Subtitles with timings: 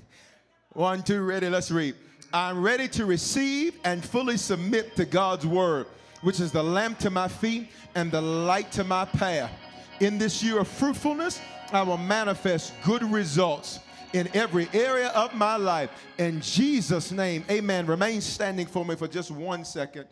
[0.74, 1.96] One, two, ready, let's read.
[2.32, 5.88] I'm ready to receive and fully submit to God's word,
[6.22, 9.52] which is the lamp to my feet and the light to my path.
[10.00, 11.42] In this year of fruitfulness,
[11.74, 13.80] I will manifest good results
[14.14, 15.90] in every area of my life.
[16.20, 17.86] In Jesus' name, amen.
[17.86, 20.06] Remain standing for me for just one second.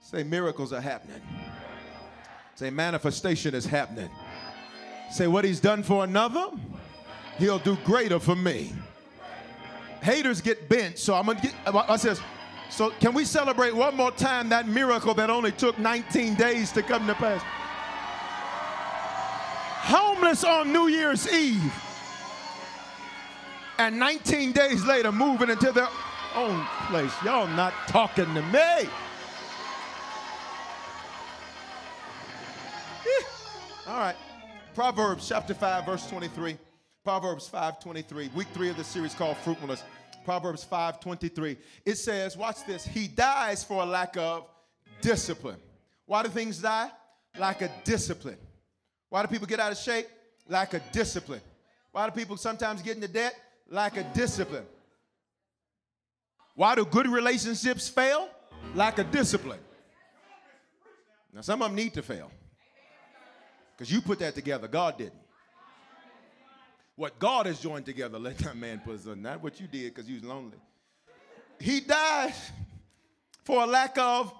[0.00, 1.22] Say, miracles are happening.
[2.56, 4.10] Say, manifestation is happening.
[5.12, 6.46] Say, what he's done for another,
[7.36, 8.72] he'll do greater for me.
[10.00, 12.20] Haters get bent, so I'm gonna get, I says,
[12.70, 16.82] so can we celebrate one more time that miracle that only took 19 days to
[16.82, 17.42] come to pass?
[19.84, 21.72] Homeless on New Year's Eve
[23.78, 25.88] and 19 days later moving into their
[26.34, 27.12] own place.
[27.22, 28.88] Y'all not talking to me.
[33.86, 34.16] All right.
[34.74, 36.56] Proverbs chapter 5, verse 23.
[37.04, 38.30] Proverbs 5 23.
[38.34, 39.82] Week three of the series called Fruitfulness.
[40.24, 41.58] Proverbs 5 23.
[41.84, 44.46] It says, watch this, he dies for a lack of
[45.02, 45.58] discipline.
[46.06, 46.90] Why do things die?
[47.38, 48.38] Lack of discipline.
[49.10, 50.06] Why do people get out of shape?
[50.48, 51.42] Lack of discipline.
[51.90, 53.34] Why do people sometimes get into debt?
[53.68, 54.64] Lack of discipline.
[56.54, 58.28] Why do good relationships fail?
[58.74, 59.60] Lack of discipline.
[61.34, 62.30] Now, some of them need to fail
[63.82, 64.68] because you put that together.
[64.68, 65.18] God didn't.
[66.94, 69.22] What God has joined together, let that man put on.
[69.22, 70.58] Not what you did because you was lonely.
[71.58, 72.32] He died
[73.42, 74.32] for a lack of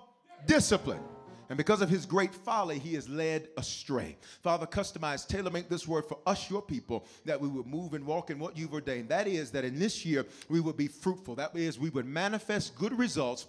[0.46, 1.00] discipline.
[1.48, 4.16] And because of his great folly, he is led astray.
[4.44, 8.06] Father, customize, tailor make this word for us, your people, that we would move and
[8.06, 9.08] walk in what you've ordained.
[9.08, 11.34] That is, that in this year we would be fruitful.
[11.34, 13.48] That is, we would manifest good results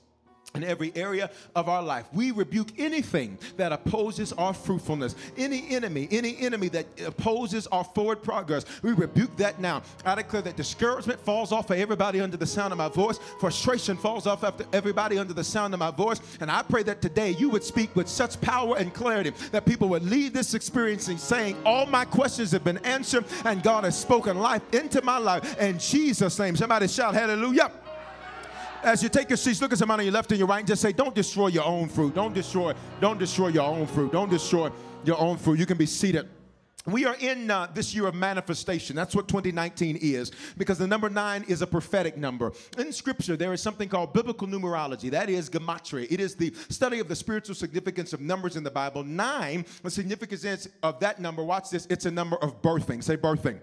[0.56, 2.06] in every area of our life.
[2.14, 5.16] We rebuke anything that opposes our fruitfulness.
[5.36, 9.82] Any enemy, any enemy that opposes our forward progress, we rebuke that now.
[10.06, 13.18] I declare that discouragement falls off of everybody under the sound of my voice.
[13.40, 16.22] Frustration falls off after everybody under the sound of my voice.
[16.40, 19.90] And I pray that today you would speak with such power and clarity that people
[19.90, 24.38] would leave this experiencing saying, All my questions have been answered, and God has spoken
[24.38, 25.60] life into my life.
[25.60, 27.72] In Jesus' name, somebody shout hallelujah.
[28.84, 30.68] As you take your seats, look at somebody on your left and your right and
[30.68, 32.14] just say, Don't destroy your own fruit.
[32.14, 34.12] Don't destroy, don't destroy your own fruit.
[34.12, 34.70] Don't destroy
[35.06, 35.58] your own fruit.
[35.58, 36.28] You can be seated.
[36.86, 38.94] We are in uh, this year of manifestation.
[38.94, 42.52] That's what 2019 is, because the number nine is a prophetic number.
[42.78, 45.10] In Scripture, there is something called biblical numerology.
[45.10, 46.06] That is gematria.
[46.12, 49.06] It is the study of the spiritual significance of numbers in the Bible.
[49.06, 53.02] Nine, the significance of that number, watch this, it's a number of birthing.
[53.02, 53.62] Say birthing.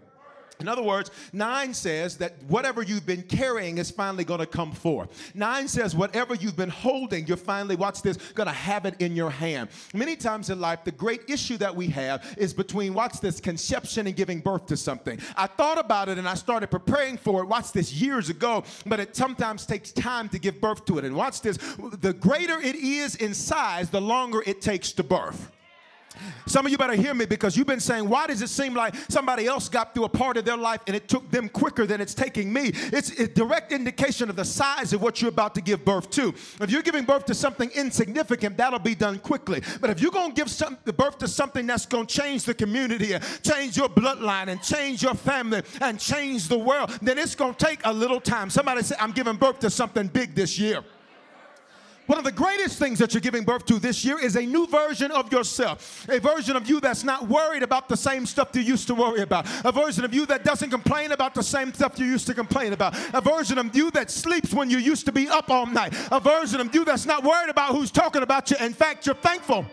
[0.61, 4.73] In other words, nine says that whatever you've been carrying is finally going to come
[4.73, 5.33] forth.
[5.35, 9.17] Nine says whatever you've been holding, you're finally, watch this, going to have it in
[9.17, 9.69] your hand.
[9.95, 14.07] Many times in life, the great issue that we have is between, watch this, conception
[14.07, 15.19] and giving birth to something.
[15.37, 19.01] I thought about it and I started preparing for it, watch this, years ago, but
[19.01, 21.05] it sometimes takes time to give birth to it.
[21.05, 21.57] And watch this,
[22.01, 25.51] the greater it is in size, the longer it takes to birth.
[26.47, 28.95] Some of you better hear me because you've been saying, why does it seem like
[29.09, 32.01] somebody else got through a part of their life and it took them quicker than
[32.01, 32.73] it's taking me?
[32.75, 36.35] It's a direct indication of the size of what you're about to give birth to.
[36.61, 39.63] If you're giving birth to something insignificant, that'll be done quickly.
[39.81, 42.55] But if you're going to give some, birth to something that's going to change the
[42.55, 47.55] community, change your bloodline, and change your family, and change the world, then it's going
[47.55, 48.51] to take a little time.
[48.51, 50.83] Somebody say, I'm giving birth to something big this year.
[52.11, 54.67] One of the greatest things that you're giving birth to this year is a new
[54.67, 56.09] version of yourself.
[56.09, 59.21] A version of you that's not worried about the same stuff you used to worry
[59.21, 59.47] about.
[59.65, 62.73] A version of you that doesn't complain about the same stuff you used to complain
[62.73, 62.97] about.
[63.15, 65.95] A version of you that sleeps when you used to be up all night.
[66.11, 68.57] A version of you that's not worried about who's talking about you.
[68.57, 69.65] In fact, you're thankful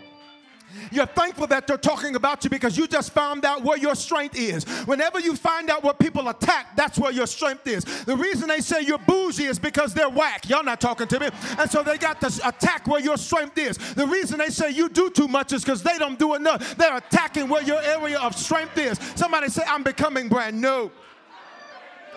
[0.92, 4.38] you're thankful that they're talking about you because you just found out where your strength
[4.38, 4.64] is.
[4.86, 7.84] Whenever you find out what people attack, that's where your strength is.
[8.04, 10.50] The reason they say you're bougie is because they're whack.
[10.50, 11.30] Y'all not talking to me.
[11.58, 13.78] And so they got to attack where your strength is.
[13.94, 16.76] The reason they say you do too much is because they don't do enough.
[16.78, 19.00] They're attacking where your area of strength is.
[19.16, 20.92] Somebody say, I'm becoming brand new.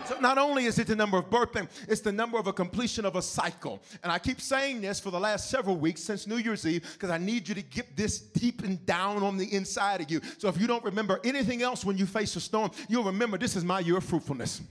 [0.06, 3.04] So not only is it the number of birthing, it's the number of a completion
[3.04, 3.82] of a cycle.
[4.02, 7.10] And I keep saying this for the last several weeks since New Year's Eve because
[7.10, 10.20] I need you to get this deep and down on the inside of you.
[10.38, 13.56] So if you don't remember anything else when you face a storm, you'll remember this
[13.56, 14.62] is my year of fruitfulness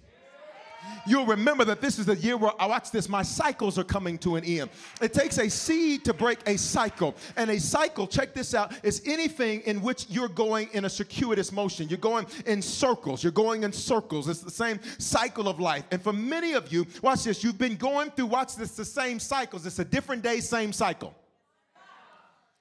[1.05, 3.83] you'll remember that this is the year where, I oh, watch this, my cycles are
[3.83, 4.69] coming to an end.
[5.01, 7.15] It takes a seed to break a cycle.
[7.35, 11.51] And a cycle, check this out, is anything in which you're going in a circuitous
[11.51, 11.87] motion.
[11.89, 13.23] You're going in circles.
[13.23, 14.27] You're going in circles.
[14.27, 15.85] It's the same cycle of life.
[15.91, 19.19] And for many of you, watch this, you've been going through, watch this, the same
[19.19, 19.65] cycles.
[19.65, 21.13] It's a different day, same cycle.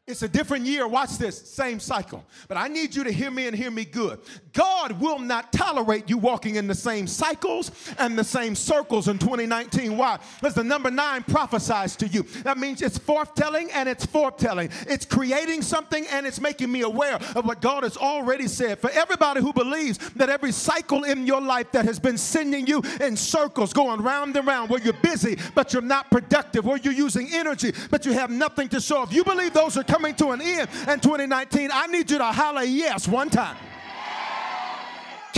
[0.08, 0.88] It's a different year.
[0.88, 2.24] Watch this, same cycle.
[2.48, 4.18] But I need you to hear me and hear me good.
[4.54, 9.18] God will not tolerate you walking in the same cycles and the same circles in
[9.18, 9.98] 2019.
[9.98, 10.18] Why?
[10.40, 12.22] Because the number nine prophesies to you.
[12.42, 14.70] That means it's forthtelling and it's foretelling.
[14.88, 18.78] It's creating something and it's making me aware of what God has already said.
[18.78, 22.82] For everybody who believes that every cycle in your life that has been sending you
[23.02, 26.94] in circles, going round and round, where you're busy but you're not productive, where you're
[26.94, 29.02] using energy but you have nothing to show.
[29.02, 32.24] If you believe those are coming to an end in 2019, I need you to
[32.24, 33.56] holler yes one time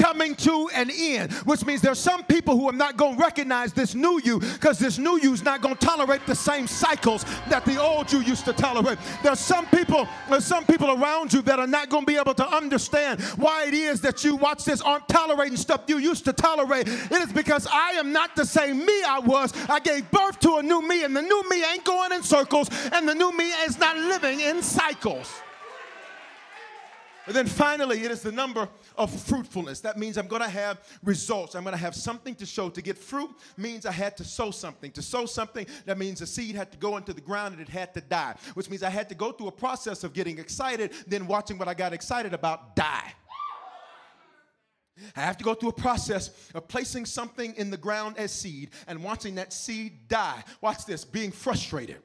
[0.01, 3.73] coming to an end, which means there's some people who are not going to recognize
[3.73, 7.25] this new you because this new you is not going to tolerate the same cycles
[7.49, 8.99] that the old you used to tolerate.
[9.23, 12.35] There's some people, there's some people around you that are not going to be able
[12.35, 16.33] to understand why it is that you watch this aren't tolerating stuff you used to
[16.33, 16.89] tolerate.
[16.89, 19.53] It is because I am not the same me I was.
[19.69, 22.69] I gave birth to a new me, and the new me ain't going in circles,
[22.93, 25.31] and the new me is not living in cycles.
[27.27, 29.81] And then finally, it is the number of fruitfulness.
[29.81, 31.55] That means I'm going to have results.
[31.55, 32.71] I'm going to have something to show.
[32.71, 34.91] To get fruit means I had to sow something.
[34.93, 37.69] To sow something, that means the seed had to go into the ground and it
[37.69, 40.93] had to die, which means I had to go through a process of getting excited,
[41.07, 43.13] then watching what I got excited about die.
[45.17, 48.71] I have to go through a process of placing something in the ground as seed
[48.87, 50.43] and watching that seed die.
[50.61, 51.99] Watch this being frustrated,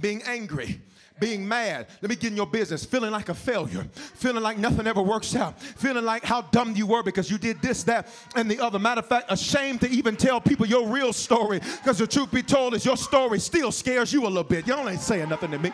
[0.00, 0.80] being angry,
[1.20, 1.86] being mad.
[2.00, 2.84] Let me get in your business.
[2.84, 3.84] Feeling like a failure.
[3.94, 5.60] Feeling like nothing ever works out.
[5.60, 8.78] Feeling like how dumb you were because you did this, that, and the other.
[8.78, 12.42] Matter of fact, ashamed to even tell people your real story because the truth be
[12.42, 14.66] told is your story still scares you a little bit.
[14.66, 15.72] Y'all ain't saying nothing to me.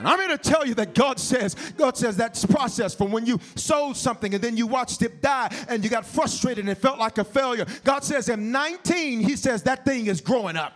[0.00, 3.26] And I'm here to tell you that God says, God says that process from when
[3.26, 6.76] you sold something and then you watched it die and you got frustrated and it
[6.76, 7.66] felt like a failure.
[7.84, 10.72] God says in 19, He says that thing is growing up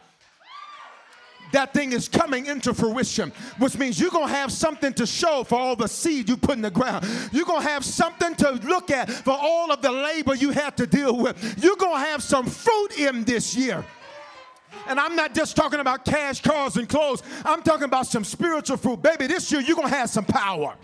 [1.54, 5.44] that thing is coming into fruition, which means you're going to have something to show
[5.44, 7.06] for all the seed you put in the ground.
[7.32, 10.76] You're going to have something to look at for all of the labor you had
[10.76, 11.62] to deal with.
[11.62, 13.84] You're going to have some fruit in this year.
[14.86, 17.22] And I'm not just talking about cash, cars, and clothes.
[17.44, 19.00] I'm talking about some spiritual fruit.
[19.00, 20.74] Baby, this year you're going to have some power.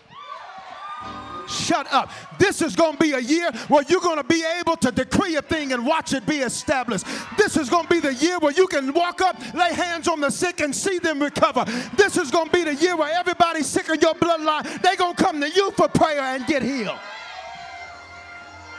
[1.51, 2.11] Shut up.
[2.39, 5.35] This is going to be a year where you're going to be able to decree
[5.35, 7.05] a thing and watch it be established.
[7.37, 10.21] This is going to be the year where you can walk up, lay hands on
[10.21, 11.65] the sick, and see them recover.
[11.97, 15.17] This is going to be the year where everybody sick in your bloodline, they're going
[15.17, 16.99] to come to you for prayer and get healed.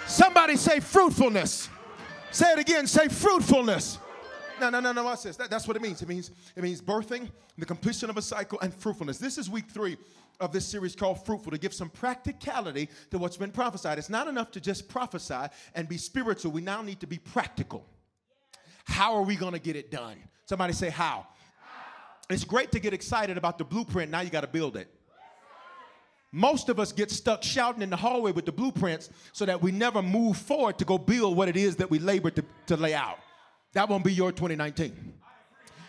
[0.07, 1.69] Somebody say fruitfulness.
[2.31, 2.87] Say it again.
[2.87, 3.99] Say fruitfulness.
[4.61, 5.03] No, no, no, no.
[5.03, 5.37] Watch this.
[5.37, 6.03] That, that's what it means.
[6.03, 9.17] It means it means birthing, the completion of a cycle, and fruitfulness.
[9.17, 9.97] This is week three
[10.39, 13.97] of this series called Fruitful to give some practicality to what's been prophesied.
[13.97, 16.51] It's not enough to just prophesy and be spiritual.
[16.51, 17.87] We now need to be practical.
[18.85, 20.17] How are we going to get it done?
[20.45, 21.25] Somebody say, How?
[22.29, 24.11] It's great to get excited about the blueprint.
[24.11, 24.93] Now you got to build it.
[26.31, 29.71] Most of us get stuck shouting in the hallway with the blueprints so that we
[29.71, 32.93] never move forward to go build what it is that we labored to, to lay
[32.93, 33.17] out.
[33.73, 35.13] That won't be your 2019.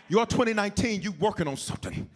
[0.08, 2.08] Your 2019, you working on something.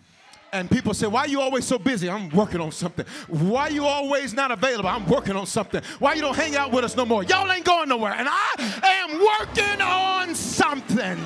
[0.53, 2.09] And people say, Why are you always so busy?
[2.09, 3.05] I'm working on something.
[3.29, 4.89] Why are you always not available?
[4.89, 5.83] I'm working on something.
[5.99, 7.25] Why you don't hang out with us no more?
[7.25, 8.13] Y'all ain't going nowhere.
[8.13, 11.19] And I am working on something.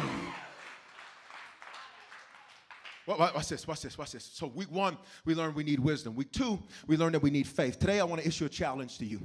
[3.06, 4.30] Watch this, watch this, watch this.
[4.32, 6.14] So, week one, we learned we need wisdom.
[6.14, 7.78] Week two, we learned that we need faith.
[7.78, 9.20] Today, I want to issue a challenge to you.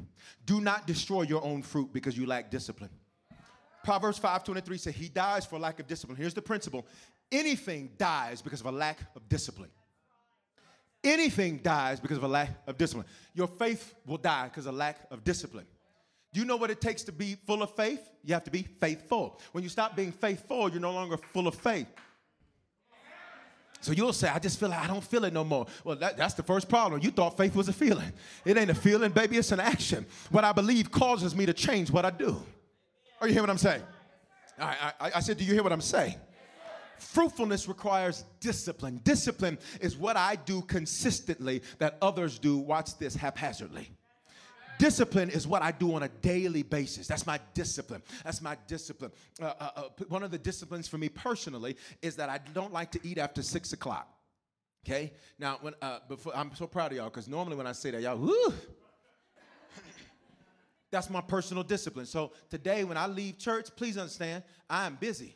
[0.46, 2.90] Do not destroy your own fruit because you lack discipline.
[3.86, 6.18] Proverbs 5:23 says, He dies for lack of discipline.
[6.18, 6.86] Here's the principle
[7.32, 9.70] anything dies because of a lack of discipline.
[11.04, 13.06] Anything dies because of a lack of discipline.
[13.36, 15.68] Your faith will die because of lack of discipline.
[16.34, 18.02] Do you know what it takes to be full of faith?
[18.24, 19.40] You have to be faithful.
[19.52, 21.88] When you stop being faithful, you're no longer full of faith.
[23.82, 25.68] So you'll say, I just feel like I don't feel it no more.
[25.84, 27.02] Well, that, that's the first problem.
[27.04, 28.12] You thought faith was a feeling.
[28.44, 30.08] It ain't a feeling, baby, it's an action.
[30.32, 32.42] What I believe causes me to change what I do.
[33.22, 33.82] Are you hear what I'm saying?
[34.60, 36.16] I, I, I said, Do you hear what I'm saying?
[36.98, 39.02] Fruitfulness requires discipline.
[39.04, 43.90] Discipline is what I do consistently that others do, watch this, haphazardly.
[44.78, 47.08] Discipline is what I do on a daily basis.
[47.08, 48.02] That's my discipline.
[48.24, 49.12] That's my discipline.
[49.42, 52.92] Uh, uh, uh, one of the disciplines for me personally is that I don't like
[52.92, 54.10] to eat after six o'clock.
[54.86, 55.14] Okay.
[55.40, 58.02] Now, when uh, before, I'm so proud of y'all because normally when I say that,
[58.02, 58.54] y'all, whoo,
[60.96, 62.06] that's my personal discipline.
[62.06, 65.36] So today, when I leave church, please understand, I am busy.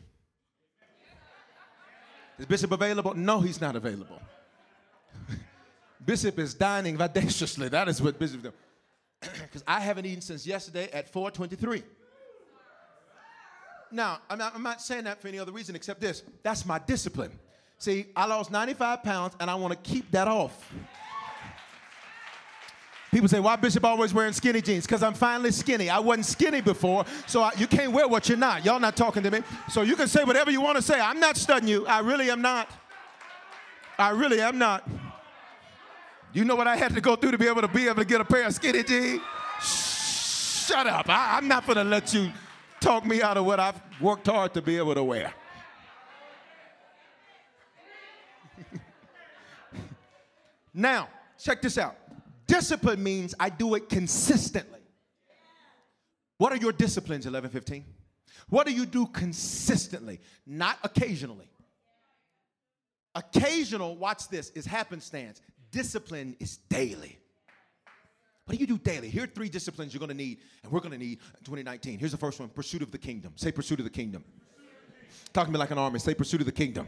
[2.37, 3.13] Is Bishop available?
[3.13, 4.21] No, he's not available.
[6.05, 7.67] Bishop is dining vidaciously.
[7.67, 8.53] That is what Bishop does.
[9.41, 11.83] Because I haven't eaten since yesterday at 423.
[13.91, 16.23] Now, I'm not, I'm not saying that for any other reason except this.
[16.41, 17.37] That's my discipline.
[17.79, 20.73] See, I lost 95 pounds and I want to keep that off.
[23.11, 24.85] People say, why Bishop always wearing skinny jeans?
[24.85, 25.89] Because I'm finally skinny.
[25.89, 28.63] I wasn't skinny before, so I, you can't wear what you're not.
[28.63, 29.41] Y'all not talking to me.
[29.69, 30.99] So you can say whatever you want to say.
[30.99, 31.87] I'm not studying you.
[31.87, 32.69] I really am not.
[33.97, 34.87] I really am not.
[36.33, 38.05] You know what I had to go through to be able to be able to
[38.05, 39.21] get a pair of skinny jeans?
[39.61, 41.09] Shut up.
[41.09, 42.31] I, I'm not going to let you
[42.79, 45.33] talk me out of what I've worked hard to be able to wear.
[50.75, 51.95] now, check this out.
[52.49, 54.79] Discipline means I do it consistently.
[56.39, 57.85] What are your disciplines, 1115?
[58.49, 61.47] What do you do consistently, not occasionally?
[63.13, 65.41] Occasional, watch this, is happenstance.
[65.69, 67.19] Discipline is daily.
[68.45, 69.09] What do you do daily?
[69.09, 71.99] Here are three disciplines you're gonna need, and we're gonna need in 2019.
[71.99, 73.33] Here's the first one pursuit of the kingdom.
[73.35, 74.23] Say, pursuit of the kingdom.
[75.33, 75.99] Talk to me like an army.
[75.99, 76.87] Say, pursuit of the kingdom.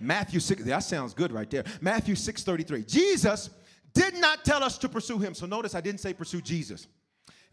[0.00, 1.64] Matthew 6, that sounds good right there.
[1.82, 2.84] Matthew 6 33.
[2.84, 3.50] Jesus
[3.98, 5.34] did not tell us to pursue him.
[5.34, 6.86] So notice I didn't say pursue Jesus.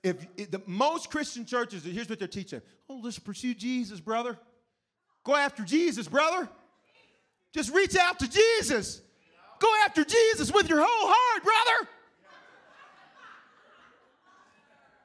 [0.03, 2.61] If, if the most Christian churches, here's what they're teaching.
[2.87, 4.37] Oh, let's pursue Jesus, brother.
[5.23, 6.47] Go after Jesus, brother.
[7.51, 9.01] Just reach out to Jesus.
[9.59, 11.89] Go after Jesus with your whole heart, brother.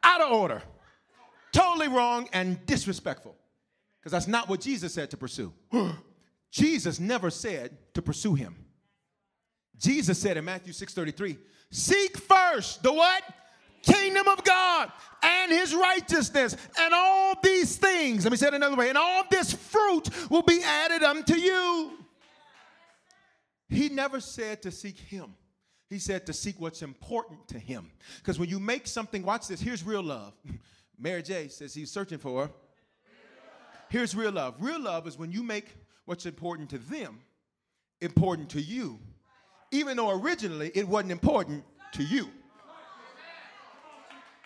[0.02, 0.62] Out of order.
[1.52, 3.36] Totally wrong and disrespectful.
[4.00, 5.52] Because that's not what Jesus said to pursue.
[6.50, 8.56] Jesus never said to pursue him.
[9.80, 11.38] Jesus said in Matthew 6:33,
[11.70, 13.24] "Seek first the what?
[13.82, 18.76] Kingdom of God and his righteousness, and all these things, let me say it another
[18.76, 21.98] way, and all this fruit will be added unto you.
[23.70, 25.34] He never said to seek him.
[25.88, 27.90] He said to seek what's important to him.
[28.18, 30.34] Because when you make something, watch this, here's real love.
[30.98, 32.50] Mary J says he's searching for.
[33.88, 34.56] Here's real love.
[34.60, 37.20] Real love is when you make what's important to them
[38.00, 38.98] important to you
[39.70, 42.28] even though originally it wasn't important to you.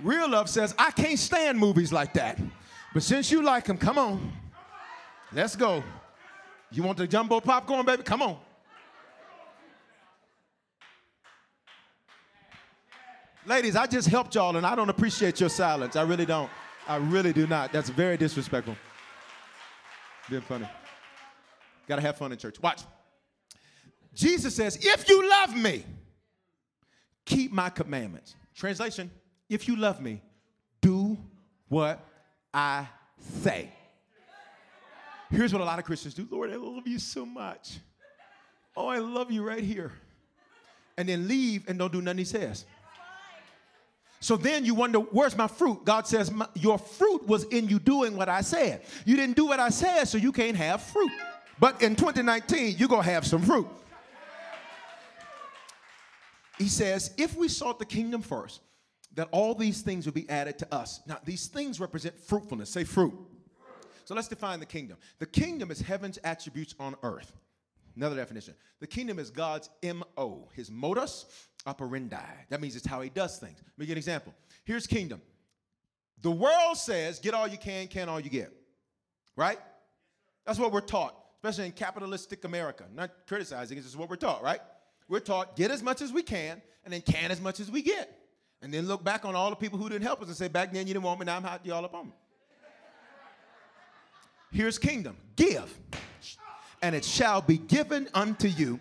[0.00, 2.38] Real love says, I can't stand movies like that.
[2.92, 4.32] But since you like them, come on.
[5.32, 5.82] Let's go.
[6.70, 8.02] You want the jumbo popcorn, baby?
[8.02, 8.36] Come on.
[13.46, 15.96] Ladies, I just helped y'all and I don't appreciate your silence.
[15.96, 16.50] I really don't.
[16.88, 17.72] I really do not.
[17.72, 18.76] That's very disrespectful.
[20.28, 20.68] Being funny.
[21.86, 22.60] Gotta have fun in church.
[22.60, 22.82] Watch.
[24.14, 25.84] Jesus says, If you love me,
[27.24, 28.34] keep my commandments.
[28.54, 29.10] Translation,
[29.48, 30.22] if you love me,
[30.80, 31.18] do
[31.68, 32.00] what
[32.52, 32.86] I
[33.42, 33.70] say.
[35.30, 37.78] Here's what a lot of Christians do Lord, I love you so much.
[38.76, 39.92] Oh, I love you right here.
[40.96, 42.64] And then leave and don't do nothing he says.
[44.20, 45.84] So then you wonder, where's my fruit?
[45.84, 48.82] God says, Your fruit was in you doing what I said.
[49.04, 51.12] You didn't do what I said, so you can't have fruit.
[51.58, 53.68] But in 2019, you're going to have some fruit.
[56.58, 58.60] He says, if we sought the kingdom first,
[59.14, 61.00] that all these things would be added to us.
[61.06, 62.70] Now, these things represent fruitfulness.
[62.70, 63.14] Say fruit.
[64.04, 64.98] So let's define the kingdom.
[65.18, 67.32] The kingdom is heaven's attributes on earth.
[67.96, 68.54] Another definition.
[68.80, 71.26] The kingdom is God's M-O, his modus
[71.64, 72.16] operandi.
[72.50, 73.56] That means it's how he does things.
[73.56, 74.34] Let me give an example.
[74.64, 75.22] Here's kingdom.
[76.20, 78.52] The world says, get all you can, can all you get.
[79.36, 79.58] Right?
[80.44, 82.84] That's what we're taught, especially in capitalistic America.
[82.94, 84.60] Not criticizing, it's just what we're taught, right?
[85.08, 87.82] We're taught get as much as we can and then can as much as we
[87.82, 88.18] get.
[88.62, 90.72] And then look back on all the people who didn't help us and say, back
[90.72, 92.12] then you didn't want me, now I'm hot, you all up on me.
[94.50, 95.76] Here's kingdom give,
[96.80, 98.78] and it shall be given unto you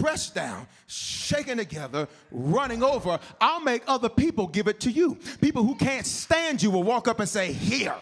[0.00, 3.18] pressed down, shaken together, running over.
[3.40, 5.18] I'll make other people give it to you.
[5.40, 7.94] People who can't stand you will walk up and say, Here.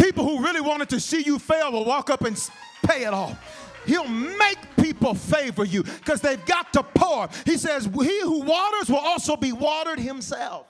[0.00, 2.50] People who really wanted to see you fail will walk up and
[2.84, 3.67] pay it off.
[3.88, 7.28] He'll make people favor you because they've got to pour.
[7.46, 10.66] He says, He who waters will also be watered himself.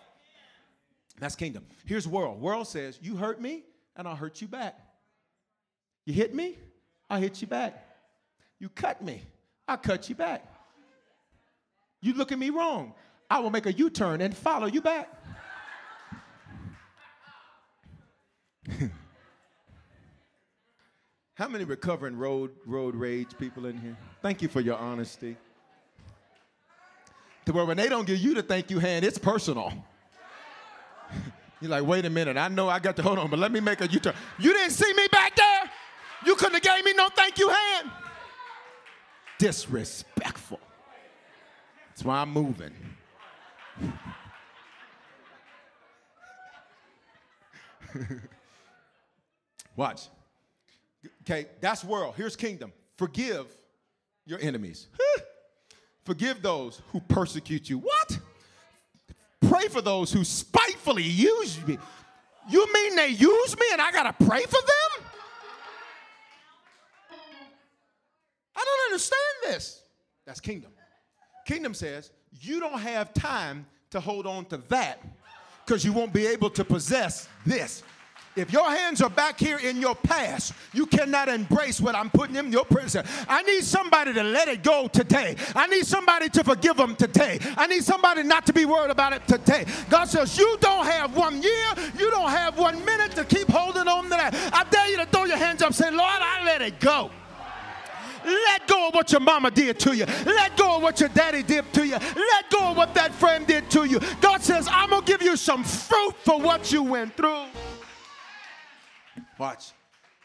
[1.18, 1.66] That's kingdom.
[1.84, 2.40] Here's world.
[2.40, 3.64] World says, You hurt me,
[3.96, 4.78] and I'll hurt you back.
[6.06, 6.56] You hit me,
[7.10, 7.84] I'll hit you back.
[8.60, 9.20] You cut me,
[9.66, 10.46] I'll cut you back.
[12.00, 12.94] You look at me wrong,
[13.28, 15.12] I will make a U turn and follow you back.
[21.38, 23.96] How many recovering road road rage people in here?
[24.22, 25.36] Thank you for your honesty.
[27.46, 29.72] To where when they don't give you the thank you hand, it's personal.
[31.60, 33.60] You're like, wait a minute, I know I got to hold on, but let me
[33.60, 34.14] make a U-turn.
[34.40, 35.70] You didn't see me back there?
[36.26, 37.92] You couldn't have gave me no thank you hand.
[39.38, 40.58] Disrespectful.
[41.90, 42.72] That's why I'm moving.
[49.76, 50.08] Watch.
[51.28, 52.14] Okay, that's world.
[52.16, 52.72] Here's kingdom.
[52.96, 53.46] Forgive
[54.24, 54.88] your enemies.
[56.06, 57.80] Forgive those who persecute you.
[57.80, 58.18] What?
[59.42, 61.76] Pray for those who spitefully use me.
[62.48, 65.06] You mean they use me and I gotta pray for them?
[68.56, 69.82] I don't understand this.
[70.24, 70.72] That's kingdom.
[71.44, 75.02] Kingdom says you don't have time to hold on to that
[75.66, 77.82] because you won't be able to possess this.
[78.36, 82.36] If your hands are back here in your past, you cannot embrace what I'm putting
[82.36, 83.06] in your present.
[83.28, 85.36] I need somebody to let it go today.
[85.54, 87.38] I need somebody to forgive them today.
[87.56, 89.64] I need somebody not to be worried about it today.
[89.90, 91.66] God says, You don't have one year,
[91.98, 94.34] you don't have one minute to keep holding on to that.
[94.52, 97.10] I dare you to throw your hands up, say, Lord, I let it go.
[98.24, 100.04] Let go of what your mama did to you.
[100.26, 101.96] Let go of what your daddy did to you.
[101.96, 104.00] Let go of what that friend did to you.
[104.20, 107.46] God says, I'm going to give you some fruit for what you went through.
[109.38, 109.72] Watch.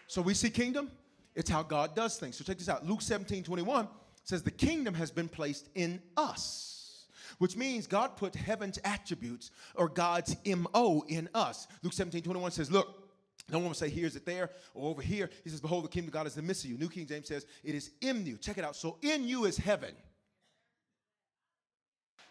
[0.07, 0.91] So we see kingdom.
[1.35, 2.37] It's how God does things.
[2.37, 2.85] So check this out.
[2.85, 3.87] Luke 17, 21
[4.23, 7.05] says, The kingdom has been placed in us,
[7.39, 11.67] which means God put heaven's attributes or God's MO in us.
[11.81, 12.99] Luke 17, 21 says, Look,
[13.49, 15.29] no one will say, Here's it there or over here.
[15.43, 16.77] He says, Behold, the kingdom of God is in the midst of you.
[16.77, 18.37] New King James says, It is in you.
[18.37, 18.75] Check it out.
[18.75, 19.93] So in you is heaven.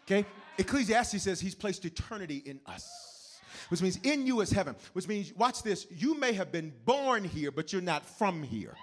[0.05, 0.25] Okay?
[0.57, 3.12] Ecclesiastes says he's placed eternity in us,
[3.69, 7.23] which means in you is heaven, which means, watch this, you may have been born
[7.23, 8.75] here, but you're not from here.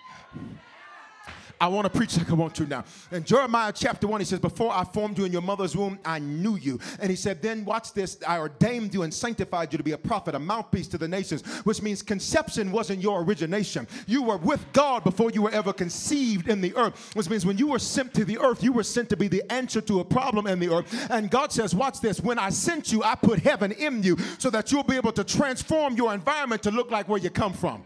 [1.60, 2.84] I want to preach like I want to now.
[3.12, 6.18] In Jeremiah chapter 1, he says, Before I formed you in your mother's womb, I
[6.18, 6.80] knew you.
[6.98, 9.98] And he said, Then watch this, I ordained you and sanctified you to be a
[9.98, 13.86] prophet, a mouthpiece to the nations, which means conception wasn't your origination.
[14.06, 17.58] You were with God before you were ever conceived in the earth, which means when
[17.58, 20.04] you were sent to the earth, you were sent to be the answer to a
[20.04, 21.10] problem in the earth.
[21.10, 24.48] And God says, Watch this, when I sent you, I put heaven in you so
[24.48, 27.84] that you'll be able to transform your environment to look like where you come from.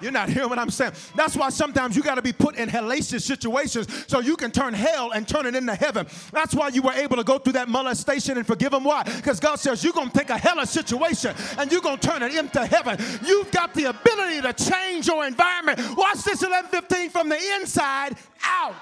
[0.00, 0.92] You're not hearing what I'm saying.
[1.14, 4.74] That's why sometimes you got to be put in hellacious situations so you can turn
[4.74, 6.06] hell and turn it into heaven.
[6.32, 8.84] That's why you were able to go through that molestation and forgive them.
[8.84, 9.02] Why?
[9.02, 12.22] Because God says you're going to take a hellish situation and you're going to turn
[12.22, 12.98] it into heaven.
[13.24, 15.80] You've got the ability to change your environment.
[15.96, 18.74] Watch this 11:15 from the inside out.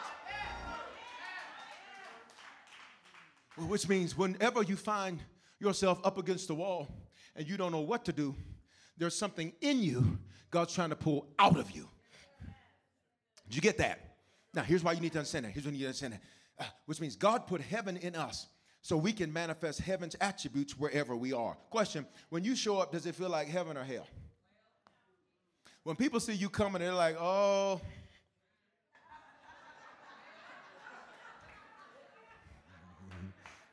[3.57, 5.19] Which means whenever you find
[5.59, 6.89] yourself up against the wall
[7.35, 8.35] and you don't know what to do,
[8.97, 10.19] there's something in you
[10.51, 11.89] God's trying to pull out of you.
[13.49, 14.17] Did you get that?
[14.55, 15.53] Now, here's why you need to understand that.
[15.53, 16.23] Here's what you need to understand that.
[16.59, 18.47] Uh, which means God put heaven in us
[18.81, 21.57] so we can manifest heaven's attributes wherever we are.
[21.71, 24.07] Question When you show up, does it feel like heaven or hell?
[25.83, 27.81] When people see you coming, they're like, oh,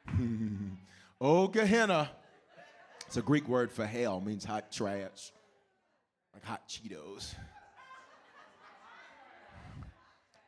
[1.21, 2.11] oh, Gehenna.
[3.13, 5.31] It's a Greek word for hell, means hot trash
[6.33, 7.35] like hot Cheetos.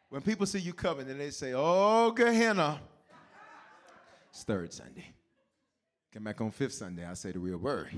[0.10, 2.80] When people see you coming, then they say, Oh, Gehenna.
[4.32, 5.06] It's third Sunday.
[6.12, 7.89] Come back on fifth Sunday, I say the real word.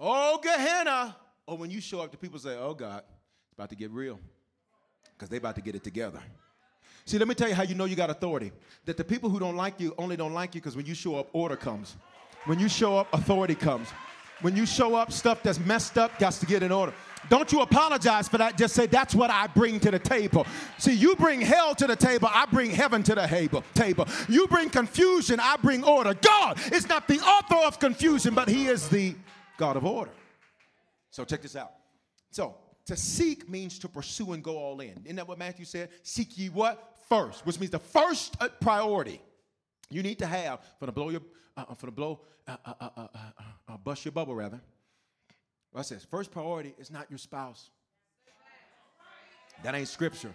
[0.00, 1.14] Oh, Gehenna.
[1.46, 3.04] Or when you show up, the people say, Oh, God,
[3.44, 4.18] it's about to get real.
[5.16, 6.20] because they about to get it together.
[7.04, 8.50] See, let me tell you how you know you got authority.
[8.86, 11.14] That the people who don't like you only don't like you because when you show
[11.14, 11.96] up, order comes.
[12.46, 13.88] When you show up, authority comes.
[14.40, 16.92] When you show up, stuff that's messed up got to get in order.
[17.28, 18.56] Don't you apologize for that.
[18.56, 20.46] Just say, that's what I bring to the table.
[20.78, 24.06] See, you bring hell to the table, I bring heaven to the table.
[24.28, 26.14] You bring confusion, I bring order.
[26.14, 29.16] God is not the author of confusion, but He is the
[29.56, 30.12] God of order.
[31.10, 31.72] So check this out.
[32.30, 32.56] So,
[32.86, 35.00] to seek means to pursue and go all in.
[35.04, 35.88] Isn't that what Matthew said?
[36.04, 36.92] Seek ye what?
[37.08, 39.20] First, which means the first priority
[39.90, 41.22] you need to have for the blow your,
[41.56, 43.06] uh, uh for the blow, uh, uh, uh,
[43.68, 44.60] uh, bust your bubble rather.
[45.74, 46.06] I says?
[46.10, 47.70] First priority is not your spouse.
[49.62, 50.32] That ain't scripture.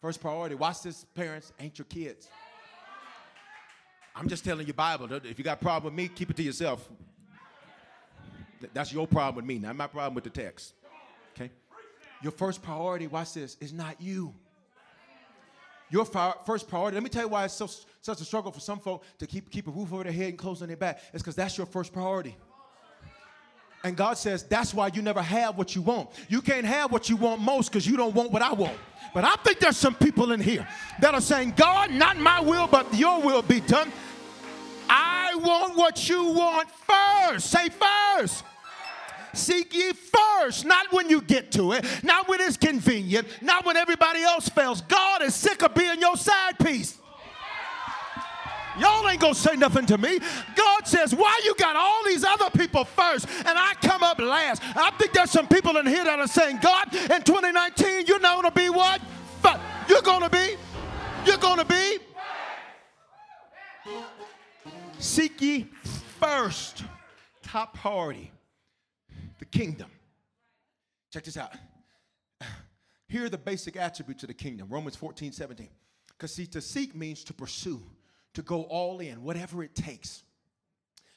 [0.00, 2.28] First priority, watch this, parents, ain't your kids.
[4.14, 5.12] I'm just telling you Bible.
[5.24, 6.88] If you got a problem with me, keep it to yourself.
[8.72, 10.74] That's your problem with me, not my problem with the text.
[11.34, 11.50] Okay?
[12.22, 14.34] Your first priority, watch this, is not you.
[15.92, 17.68] Your first priority, let me tell you why it's so,
[18.00, 20.38] such a struggle for some folk to keep, keep a roof over their head and
[20.38, 21.02] clothes on their back.
[21.12, 22.34] It's because that's your first priority.
[23.84, 26.08] And God says that's why you never have what you want.
[26.30, 28.78] You can't have what you want most because you don't want what I want.
[29.12, 30.66] But I think there's some people in here
[31.02, 33.92] that are saying, God, not my will, but your will be done.
[34.88, 37.50] I want what you want first.
[37.50, 38.44] Say first.
[39.34, 43.76] Seek ye first, not when you get to it, not when it's convenient, not when
[43.76, 44.82] everybody else fails.
[44.82, 46.98] God is sick of being your side piece.
[48.78, 50.18] Y'all ain't gonna say nothing to me.
[50.56, 54.62] God says, Why you got all these other people first and I come up last?
[54.64, 58.36] I think there's some people in here that are saying, God, in 2019, you're not
[58.36, 59.00] gonna be what?
[59.88, 60.56] You're gonna be.
[61.26, 61.98] You're gonna be.
[64.98, 65.68] Seek ye
[66.18, 66.84] first.
[67.42, 68.32] Top priority
[69.42, 69.90] the kingdom.
[71.12, 71.52] Check this out.
[73.08, 75.68] Here are the basic attributes of the kingdom Romans 14, 17.
[76.06, 77.82] Because, see, to seek means to pursue,
[78.34, 80.22] to go all in, whatever it takes.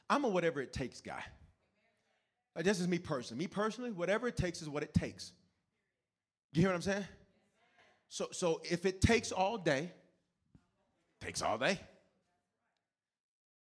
[0.09, 1.21] I'm a whatever it takes guy.
[2.55, 3.43] Like, this is me personally.
[3.43, 5.31] Me personally, whatever it takes is what it takes.
[6.53, 7.05] You hear what I'm saying?
[8.09, 9.91] So, so if it takes all day,
[11.21, 11.79] takes all day.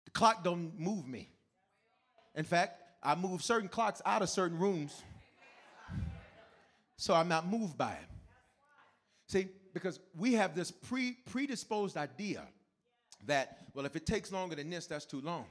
[0.07, 1.31] The clock don't move me.
[2.35, 5.03] In fact, I move certain clocks out of certain rooms
[6.99, 8.09] so I'm not moved by it.
[9.29, 12.43] See, because we have this pre predisposed idea
[13.27, 15.47] that, well, if it takes longer than this, that's too long.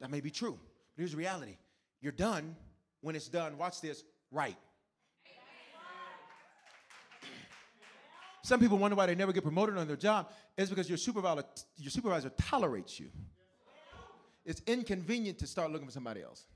[0.00, 0.58] That may be true.
[0.96, 1.56] But here's the reality
[2.02, 2.56] you're done
[3.00, 4.56] when it's done, watch this, right.
[8.42, 10.30] Some people wonder why they never get promoted on their job.
[10.56, 11.44] It's because your supervisor,
[11.76, 13.10] your supervisor tolerates you.
[14.44, 16.46] It's inconvenient to start looking for somebody else.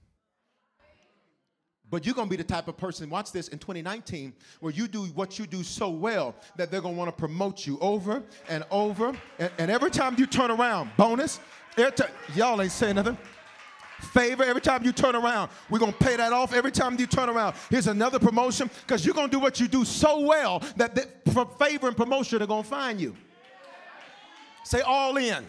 [1.90, 4.88] But you're going to be the type of person, watch this, in 2019, where you
[4.88, 8.23] do what you do so well that they're going to want to promote you over
[8.49, 9.14] and over.
[9.38, 11.40] And, and every time you turn around, bonus,
[12.35, 13.18] y'all ain't saying nothing.
[14.01, 15.51] Favor every time you turn around.
[15.70, 17.55] We're going to pay that off every time you turn around.
[17.70, 21.09] Here's another promotion because you're going to do what you do so well that the,
[21.59, 23.16] favor and promotion are going to find you.
[24.64, 25.44] Say all in.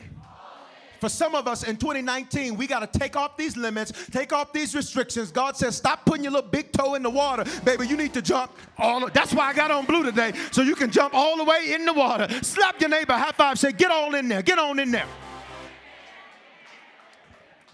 [1.00, 4.54] For some of us in 2019, we got to take off these limits, take off
[4.54, 5.32] these restrictions.
[5.32, 7.44] God says, stop putting your little big toe in the water.
[7.64, 10.76] Baby, you need to jump all That's why I got on blue today, so you
[10.76, 12.28] can jump all the way in the water.
[12.42, 15.08] Slap your neighbor, high five, say, get all in there, get on in there.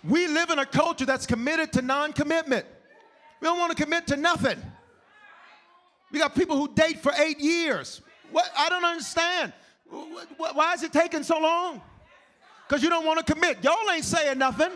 [0.04, 2.66] We live in a culture that's committed to non commitment.
[3.40, 4.60] We don't want to commit to nothing.
[6.12, 8.02] We got people who date for eight years.
[8.32, 8.50] What?
[8.58, 9.54] I don't understand.
[10.38, 11.82] Why is it taking so long?
[12.72, 13.62] Because you don't want to commit.
[13.62, 14.70] Y'all ain't saying nothing.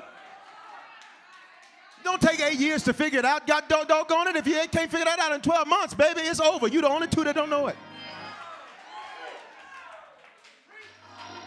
[2.04, 3.48] Don't take eight years to figure it out.
[3.48, 4.36] God dog, doggone it.
[4.36, 6.68] If you can't figure that out in 12 months, baby, it's over.
[6.68, 7.78] You're the only two that don't know it.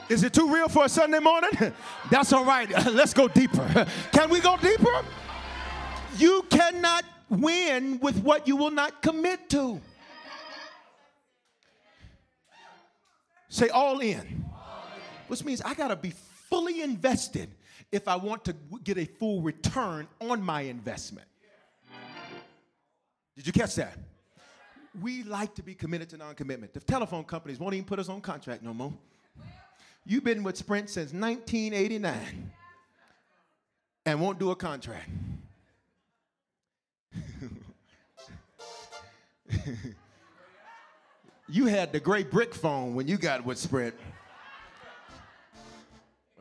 [0.08, 1.50] Is it too real for a Sunday morning?
[2.10, 2.70] That's all right.
[2.94, 3.86] Let's go deeper.
[4.12, 5.04] Can we go deeper?
[6.16, 9.82] You cannot win with what you will not commit to.
[13.50, 14.46] Say all in.
[15.26, 16.14] Which means I got to be
[16.48, 17.50] fully invested
[17.92, 21.26] if I want to get a full return on my investment.
[23.36, 23.96] Did you catch that?
[25.00, 26.74] We like to be committed to non commitment.
[26.74, 28.92] The telephone companies won't even put us on contract no more.
[30.04, 32.50] You've been with Sprint since 1989
[34.06, 35.08] and won't do a contract.
[41.48, 43.94] you had the gray brick phone when you got with Sprint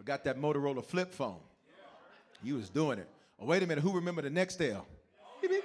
[0.07, 1.37] got that Motorola flip phone.
[2.41, 3.09] You was doing it.
[3.39, 4.83] Oh, wait a minute, who remember the Nextel?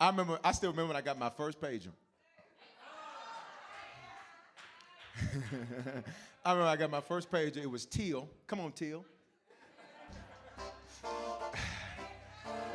[0.00, 1.88] I remember, I still remember when I got my first pager.
[6.44, 7.56] I remember I got my first pager.
[7.56, 8.28] It was teal.
[8.46, 9.06] Come on, teal.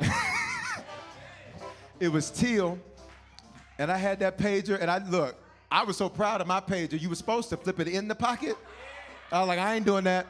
[2.00, 2.78] it was teal,
[3.78, 5.36] and I had that pager, and I look.
[5.70, 7.00] I was so proud of my pager.
[7.00, 8.56] You were supposed to flip it in the pocket.
[9.30, 10.26] I was like, I ain't doing that.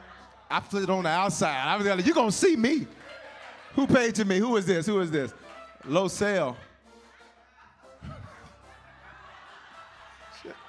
[0.51, 1.67] I put it on the outside.
[1.67, 2.87] I was like, you gonna see me.
[3.75, 4.39] Who paid to me?
[4.39, 4.87] Who is this?
[4.87, 5.33] Who is this?
[5.85, 6.57] Low sale.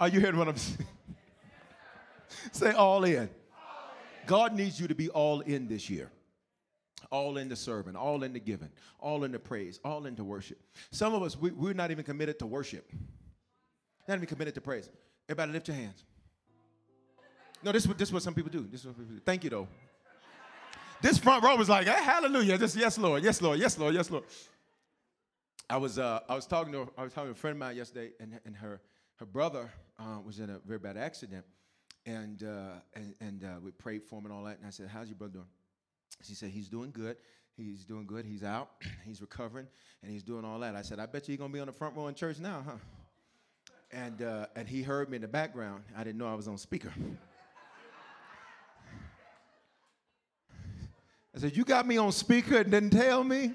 [0.00, 0.86] Are you hearing what I'm saying?
[2.52, 3.28] Say all in.
[4.26, 6.10] God needs you to be all in this year.
[7.10, 8.68] All into serving, all into giving,
[9.00, 10.58] all into praise, all into worship.
[10.90, 12.90] Some of us, we, we're not even committed to worship,
[14.06, 14.90] not even committed to praise.
[15.28, 16.04] Everybody lift your hands.
[17.62, 18.66] No, this is what, this is what some people do.
[18.70, 19.20] This is what people do.
[19.24, 19.68] Thank you, though.
[21.00, 22.58] This front row was like, hey, hallelujah.
[22.58, 24.24] Just yes, Lord, yes, Lord, yes, Lord, yes, Lord.
[25.70, 27.76] I was, uh, I was talking to I was talking to a friend of mine
[27.76, 28.80] yesterday, and, and her,
[29.16, 31.44] her brother uh, was in a very bad accident,
[32.06, 34.58] and uh, and, and uh, we prayed for him and all that.
[34.58, 35.46] And I said, "How's your brother doing?"
[36.22, 37.16] She said, "He's doing good.
[37.56, 38.24] He's doing good.
[38.24, 38.70] He's out.
[39.04, 39.66] he's recovering,
[40.02, 41.72] and he's doing all that." I said, "I bet you he's gonna be on the
[41.72, 42.76] front row in church now, huh?"
[43.90, 45.84] And uh, and he heard me in the background.
[45.96, 46.92] I didn't know I was on speaker.
[51.34, 53.52] I said, "You got me on speaker and didn't tell me."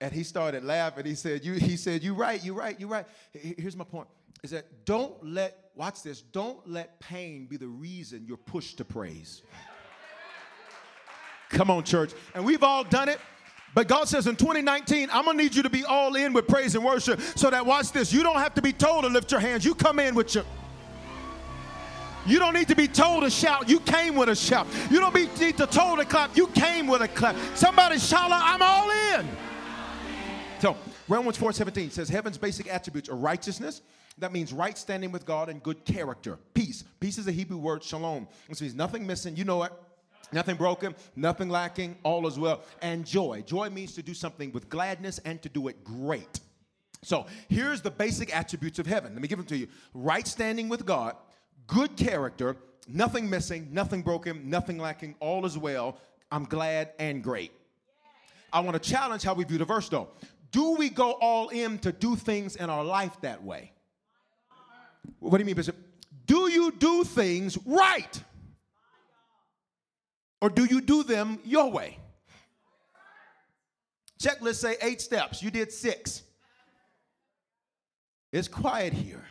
[0.00, 1.06] And he started laughing.
[1.06, 2.42] He said, "You." He said, "You right.
[2.44, 2.78] You right.
[2.78, 4.08] You right." Here's my point:
[4.42, 6.20] is that don't let watch this.
[6.20, 9.42] Don't let pain be the reason you're pushed to praise.
[11.52, 12.12] Come on, church.
[12.34, 13.20] And we've all done it.
[13.74, 16.74] But God says in 2019, I'm gonna need you to be all in with praise
[16.74, 18.12] and worship so that watch this.
[18.12, 19.64] You don't have to be told to lift your hands.
[19.64, 20.44] You come in with your
[22.24, 23.68] you don't need to be told to shout.
[23.68, 24.66] You came with a shout.
[24.90, 26.36] You don't need to told to clap.
[26.36, 27.34] You came with a clap.
[27.54, 29.28] Somebody shout out, I'm all in.
[30.60, 30.76] So
[31.08, 33.82] Romans 4:17 says heaven's basic attributes are righteousness.
[34.18, 36.38] That means right standing with God and good character.
[36.54, 36.84] Peace.
[37.00, 38.28] Peace is a Hebrew word, shalom.
[38.48, 39.34] This means nothing missing.
[39.34, 39.72] You know it.
[40.30, 42.62] Nothing broken, nothing lacking, all is well.
[42.80, 43.42] And joy.
[43.46, 46.40] Joy means to do something with gladness and to do it great.
[47.02, 49.12] So here's the basic attributes of heaven.
[49.12, 51.16] Let me give them to you right standing with God,
[51.66, 52.56] good character,
[52.88, 55.98] nothing missing, nothing broken, nothing lacking, all is well.
[56.30, 57.52] I'm glad and great.
[58.52, 60.08] I want to challenge how we view the verse though.
[60.50, 63.72] Do we go all in to do things in our life that way?
[65.18, 65.76] What do you mean, Bishop?
[66.26, 68.22] Do you do things right?
[70.42, 71.98] Or do you do them your way?
[74.20, 75.40] Checklist say eight steps.
[75.40, 76.22] You did six.
[78.32, 79.24] It's quiet here.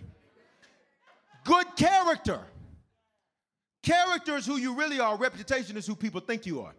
[1.43, 2.39] Good character.
[3.84, 5.17] Character is who you really are.
[5.17, 6.74] Reputation is who people think you are.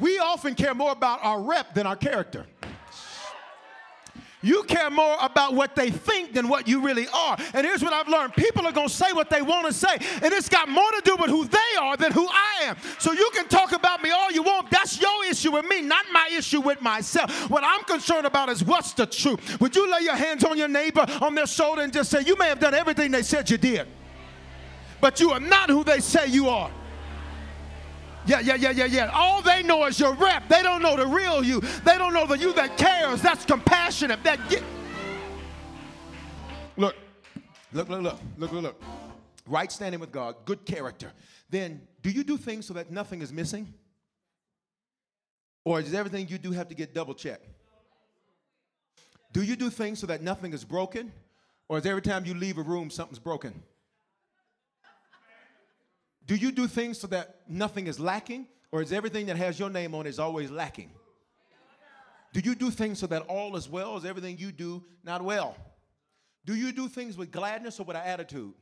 [0.00, 2.46] We often care more about our rep than our character.
[4.42, 7.36] You care more about what they think than what you really are.
[7.52, 9.94] And here's what I've learned people are going to say what they want to say,
[10.22, 12.76] and it's got more to do with who they are than who I am.
[12.98, 14.70] So you can talk about me all you want.
[14.70, 17.50] That's your issue with me, not my issue with myself.
[17.50, 19.60] What I'm concerned about is what's the truth.
[19.60, 22.36] Would you lay your hands on your neighbor, on their shoulder, and just say, You
[22.36, 23.86] may have done everything they said you did,
[25.02, 26.70] but you are not who they say you are.
[28.26, 29.10] Yeah, yeah, yeah, yeah, yeah.
[29.12, 30.48] All they know is your rep.
[30.48, 31.60] They don't know the real you.
[31.60, 34.62] They don't know the you that cares, that's compassionate, that get.
[36.76, 36.96] Look,
[37.72, 38.82] look, look, look, look, look, look.
[39.46, 41.12] Right standing with God, good character.
[41.48, 43.72] Then, do you do things so that nothing is missing?
[45.64, 47.46] Or does everything you do have to get double checked?
[49.32, 51.12] Do you do things so that nothing is broken?
[51.68, 53.62] Or is every time you leave a room, something's broken?
[56.30, 58.46] Do you do things so that nothing is lacking?
[58.70, 60.92] Or is everything that has your name on is always lacking?
[62.32, 63.96] Do you do things so that all is well?
[63.96, 65.56] Is everything you do not well?
[66.44, 68.52] Do you do things with gladness or with an attitude?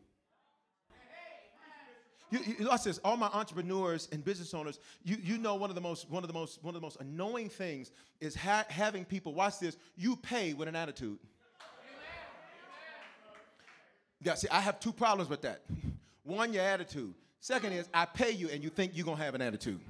[2.30, 2.96] You, you, watch this.
[3.04, 6.28] All my entrepreneurs and business owners, you, you know one of the most one of
[6.28, 9.76] the most one of the most annoying things is ha- having people watch this.
[9.94, 11.18] You pay with an attitude.
[14.22, 15.64] Yeah, see, I have two problems with that.
[16.22, 17.14] One, your attitude.
[17.40, 19.80] Second is, I pay you and you think you're going to have an attitude.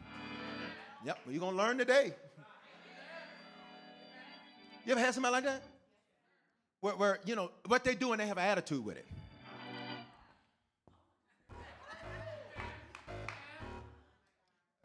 [1.05, 2.13] Yep, well, you're going to learn today.
[4.85, 5.63] You ever had somebody like that?
[6.81, 9.07] Where, where, you know, what they do and they have an attitude with it.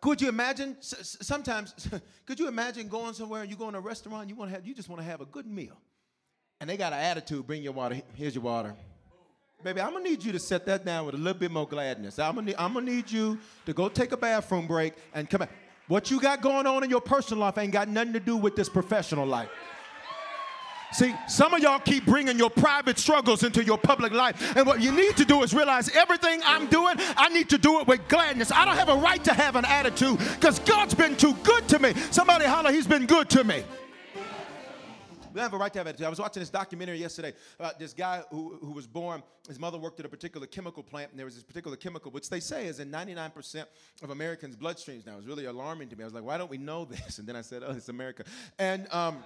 [0.02, 0.76] Could you imagine?
[0.82, 1.73] Sometimes,
[2.26, 4.67] could you imagine going somewhere and you go in a restaurant, you want to have,
[4.67, 5.78] you just want to have a good meal,
[6.60, 7.47] and they got an attitude.
[7.47, 8.02] Bring your water.
[8.15, 8.76] Here's your water.
[9.63, 12.19] Baby, I'm gonna need you to set that down with a little bit more gladness.
[12.19, 15.39] I'm gonna, need, I'm gonna need you to go take a bathroom break and come
[15.39, 15.52] back.
[15.88, 18.58] What you got going on in your personal life ain't got nothing to do with
[18.58, 19.49] this professional life.
[20.91, 24.56] See, some of y'all keep bringing your private struggles into your public life.
[24.56, 27.80] And what you need to do is realize everything I'm doing, I need to do
[27.80, 28.52] it with gladness.
[28.52, 31.80] I don't have a right to have an attitude because God's been too good to
[31.80, 31.93] me.
[32.12, 33.63] Somebody holler, He's been good to me.
[35.33, 36.05] We have a right to have attitude.
[36.05, 39.23] I was watching this documentary yesterday about this guy who, who was born.
[39.47, 42.29] His mother worked at a particular chemical plant, and there was this particular chemical, which
[42.29, 43.65] they say is in 99%
[44.03, 45.13] of Americans' bloodstreams now.
[45.13, 46.03] It was really alarming to me.
[46.03, 47.17] I was like, why don't we know this?
[47.17, 48.25] And then I said, oh, it's America.
[48.59, 49.23] And, um,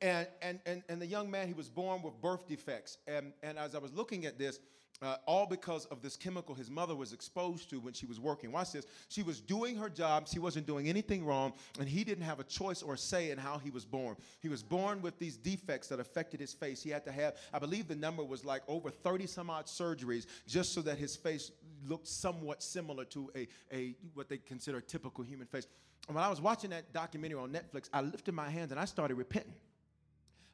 [0.00, 2.98] and, and, and, and the young man, he was born with birth defects.
[3.08, 4.60] And, and as I was looking at this,
[5.00, 8.50] uh, all because of this chemical his mother was exposed to when she was working.
[8.50, 8.86] Watch this.
[9.08, 10.28] She was doing her job.
[10.28, 13.58] She wasn't doing anything wrong, and he didn't have a choice or say in how
[13.58, 14.16] he was born.
[14.40, 16.82] He was born with these defects that affected his face.
[16.82, 20.26] He had to have, I believe the number was like over 30 some odd surgeries
[20.46, 21.52] just so that his face
[21.86, 25.66] looked somewhat similar to a, a what they consider a typical human face.
[26.08, 28.86] And when I was watching that documentary on Netflix, I lifted my hands and I
[28.86, 29.54] started repenting.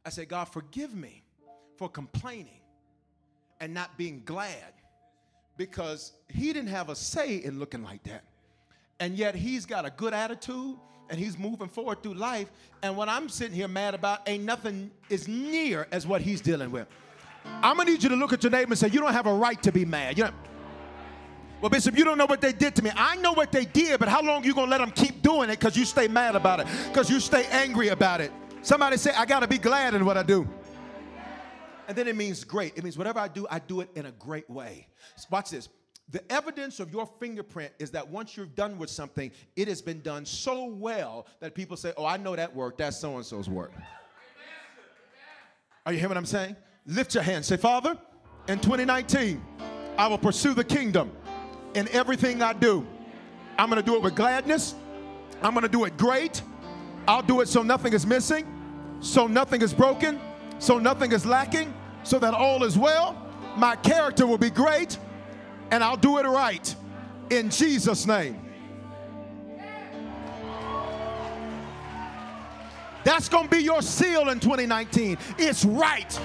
[0.04, 1.22] I said, God, forgive me
[1.78, 2.60] for complaining
[3.64, 4.74] and not being glad
[5.56, 8.22] because he didn't have a say in looking like that.
[9.00, 10.76] And yet he's got a good attitude
[11.08, 12.52] and he's moving forward through life.
[12.82, 16.72] And what I'm sitting here mad about ain't nothing as near as what he's dealing
[16.72, 16.86] with.
[17.62, 19.32] I'm gonna need you to look at your neighbor and say, You don't have a
[19.32, 20.18] right to be mad.
[20.18, 20.30] You know,
[21.62, 22.90] well, Bishop, you don't know what they did to me.
[22.94, 25.58] I know what they did, but how long you gonna let them keep doing it
[25.58, 28.30] because you stay mad about it, because you stay angry about it?
[28.60, 30.46] Somebody say, I gotta be glad in what I do.
[31.88, 32.76] And then it means great.
[32.76, 34.88] It means whatever I do, I do it in a great way.
[35.30, 35.68] Watch this.
[36.10, 40.02] The evidence of your fingerprint is that once you're done with something, it has been
[40.02, 42.78] done so well that people say, Oh, I know that work.
[42.78, 43.72] That's so and so's work.
[45.86, 46.56] Are you hearing what I'm saying?
[46.86, 47.44] Lift your hand.
[47.44, 47.98] Say, Father,
[48.48, 49.42] in 2019,
[49.96, 51.12] I will pursue the kingdom
[51.74, 52.86] in everything I do.
[53.58, 54.74] I'm going to do it with gladness.
[55.42, 56.42] I'm going to do it great.
[57.06, 58.46] I'll do it so nothing is missing,
[59.00, 60.18] so nothing is broken,
[60.58, 63.20] so nothing is lacking, so that all is well.
[63.56, 64.98] My character will be great,
[65.70, 66.74] and I'll do it right
[67.30, 68.40] in Jesus' name.
[73.04, 75.18] That's going to be your seal in 2019.
[75.38, 76.18] It's right.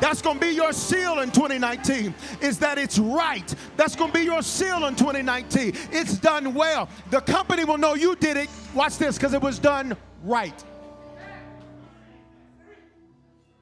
[0.00, 3.54] That's going to be your seal in 2019 is that it's right.
[3.76, 5.74] That's going to be your seal in 2019.
[5.92, 6.88] It's done well.
[7.10, 8.48] The company will know you did it.
[8.74, 10.64] Watch this because it was done right.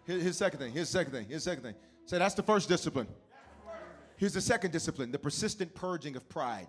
[0.08, 0.72] Here's the second thing.
[0.72, 1.26] Here's the second thing.
[1.28, 1.74] Here's the second thing.
[2.06, 3.06] So that's the first discipline.
[4.16, 6.66] Here's the second discipline the persistent purging of pride.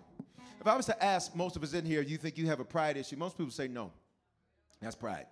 [0.60, 2.66] If I was to ask most of us in here, you think you have a
[2.66, 3.16] pride issue?
[3.16, 3.92] Most people say no.
[4.82, 5.24] That's pride.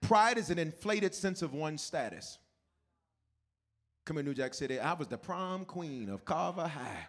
[0.00, 2.38] Pride is an inflated sense of one's status.
[4.04, 7.06] Come in New Jack City, I was the prom queen of Carver High.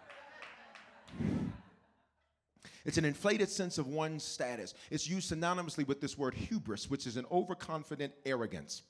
[2.84, 4.74] It's an inflated sense of one's status.
[4.90, 8.82] It's used synonymously with this word hubris, which is an overconfident arrogance.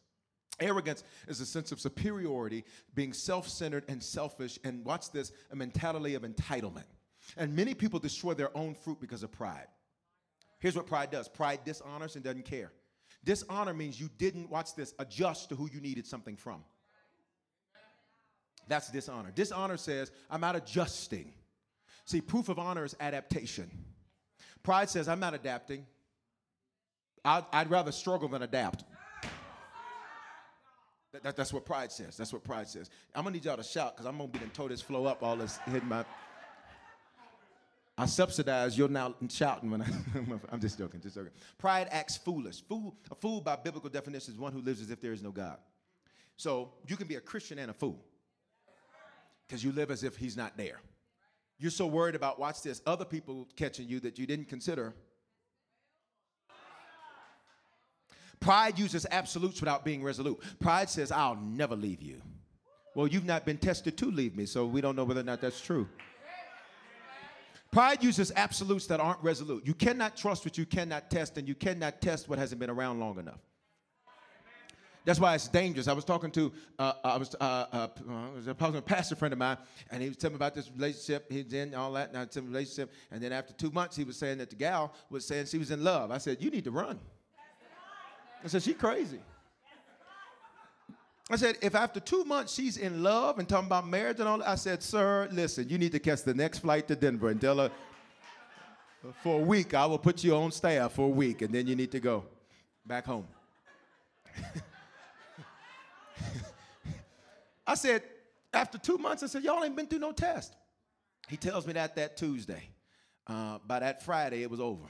[0.61, 5.57] Arrogance is a sense of superiority, being self centered and selfish, and watch this, a
[5.57, 6.85] mentality of entitlement.
[7.37, 9.67] And many people destroy their own fruit because of pride.
[10.59, 12.73] Here's what pride does pride dishonors and doesn't care.
[13.25, 16.65] Dishonor means you didn't, watch this, adjust to who you needed something from.
[18.69, 19.31] That's dishonor.
[19.35, 21.33] Dishonor says, I'm not adjusting.
[22.05, 23.71] See, proof of honor is adaptation.
[24.63, 25.87] Pride says, I'm not adapting.
[27.25, 28.85] I'd, I'd rather struggle than adapt.
[31.13, 32.17] That, that, that's what pride says.
[32.17, 32.89] That's what pride says.
[33.15, 35.23] I'm gonna need y'all to shout because I'm gonna be the toe this flow up
[35.23, 36.05] all this hitting my.
[37.99, 39.87] I subsidize you're now shouting when I,
[40.51, 41.33] I'm just joking, just joking.
[41.59, 42.63] Pride acts foolish.
[42.67, 45.31] Fool, a fool by biblical definition is one who lives as if there is no
[45.31, 45.59] God.
[46.39, 48.03] So you can be a Christian and a fool
[49.47, 50.81] because you live as if he's not there.
[51.59, 54.95] You're so worried about, watch this, other people catching you that you didn't consider.
[58.43, 60.39] Pride uses absolutes without being resolute.
[60.59, 62.21] Pride says, I'll never leave you.
[62.97, 65.41] Well, you've not been tested to leave me, so we don't know whether or not
[65.41, 65.89] that's true.
[67.71, 69.65] Pride uses absolutes that aren't resolute.
[69.65, 72.99] You cannot trust what you cannot test, and you cannot test what hasn't been around
[72.99, 73.39] long enough.
[75.05, 75.89] That's why it's dangerous.
[75.89, 77.89] I was talking to uh, I was uh, uh,
[78.35, 79.57] was a pastor friend of mine,
[79.91, 82.47] and he was telling me about this relationship he's in, all that, and I told
[82.47, 82.93] relationship.
[83.11, 85.71] And then after two months, he was saying that the gal was saying she was
[85.71, 86.11] in love.
[86.11, 87.01] I said, "You need to run."
[88.45, 89.21] I said, "She crazy."
[91.31, 94.39] I said, if after two months she's in love and talking about marriage and all
[94.39, 97.41] that, I said, sir, listen, you need to catch the next flight to Denver and
[97.41, 97.71] tell her
[99.23, 101.75] for a week, I will put you on staff for a week, and then you
[101.75, 102.25] need to go
[102.87, 103.27] back home.
[107.67, 108.03] I said,
[108.53, 110.55] after two months, I said, y'all ain't been through no test.
[111.29, 112.63] He tells me that that Tuesday.
[113.27, 114.85] Uh, by that Friday, it was over.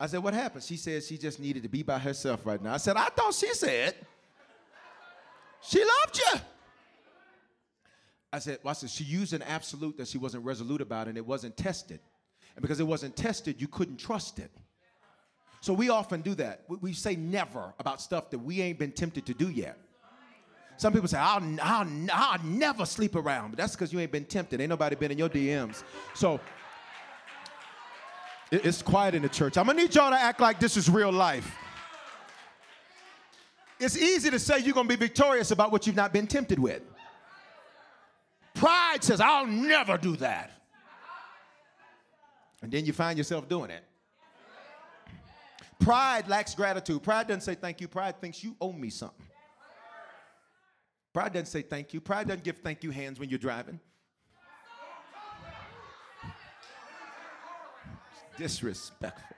[0.00, 0.62] I said, what happened?
[0.62, 2.74] She said she just needed to be by herself right now.
[2.74, 3.94] I said, I thought she said
[5.60, 6.40] she loved you.
[8.32, 11.16] I said, well, I said, she used an absolute that she wasn't resolute about and
[11.16, 11.98] it wasn't tested.
[12.54, 14.50] And because it wasn't tested, you couldn't trust it.
[15.60, 16.62] So we often do that.
[16.68, 19.78] We say never about stuff that we ain't been tempted to do yet.
[20.76, 23.50] Some people say, I'll, I'll, I'll never sleep around.
[23.50, 24.60] But that's because you ain't been tempted.
[24.60, 25.82] Ain't nobody been in your DMs.
[26.14, 26.38] So
[28.50, 29.56] it's quiet in the church.
[29.56, 31.54] I'm gonna need y'all to act like this is real life.
[33.80, 36.82] It's easy to say you're gonna be victorious about what you've not been tempted with.
[38.54, 40.50] Pride says, I'll never do that.
[42.60, 43.84] And then you find yourself doing it.
[45.78, 47.02] Pride lacks gratitude.
[47.02, 47.86] Pride doesn't say thank you.
[47.86, 49.26] Pride thinks you owe me something.
[51.12, 52.00] Pride doesn't say thank you.
[52.00, 53.78] Pride doesn't give thank you hands when you're driving.
[58.38, 59.36] Disrespectful.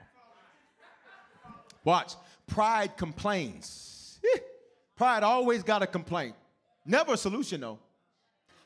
[1.84, 2.14] Watch.
[2.46, 4.20] Pride complains.
[4.96, 6.34] Pride always got a complaint.
[6.84, 7.78] Never a solution though.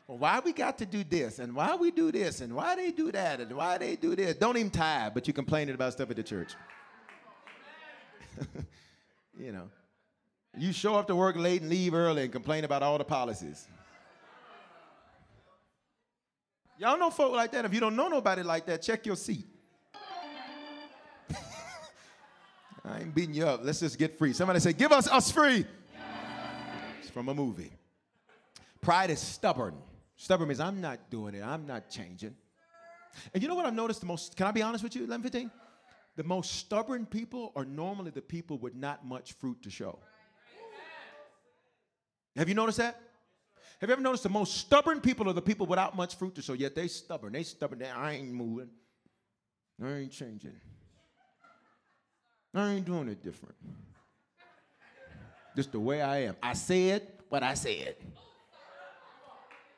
[0.07, 2.91] Well, why we got to do this and why we do this and why they
[2.91, 4.37] do that and why they do this.
[4.37, 6.55] Don't even tie, but you complaining about stuff at the church.
[9.39, 9.71] you know,
[10.59, 13.67] you show up to work late and leave early and complain about all the policies.
[16.79, 17.65] Y'all know folk like that.
[17.65, 19.47] If you don't know nobody like that, check your seat.
[22.85, 23.61] I ain't beating you up.
[23.63, 24.33] Let's just get free.
[24.33, 25.65] Somebody say, Give us us free.
[27.01, 27.73] It's from a movie.
[28.81, 29.75] Pride is stubborn.
[30.17, 32.35] Stubborn means I'm not doing it, I'm not changing.
[33.33, 34.37] And you know what I've noticed the most?
[34.37, 35.51] Can I be honest with you, 1115?
[36.17, 39.99] The most stubborn people are normally the people with not much fruit to show.
[42.37, 43.01] Have you noticed that?
[43.81, 46.43] Have you ever noticed the most stubborn people are the people without much fruit to
[46.43, 46.53] show?
[46.53, 47.33] Yet they stubborn.
[47.33, 47.81] They stubborn.
[47.81, 48.71] They, I ain't moving.
[49.83, 50.55] I ain't changing.
[52.55, 53.57] I ain't doing it different.
[55.57, 56.37] Just the way I am.
[56.43, 57.97] I said what I said.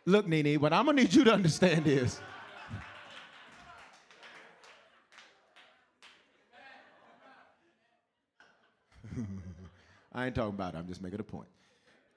[0.05, 2.21] Look, Nene, what I'm gonna need you to understand is
[10.13, 11.49] I ain't talking about it, I'm just making a point.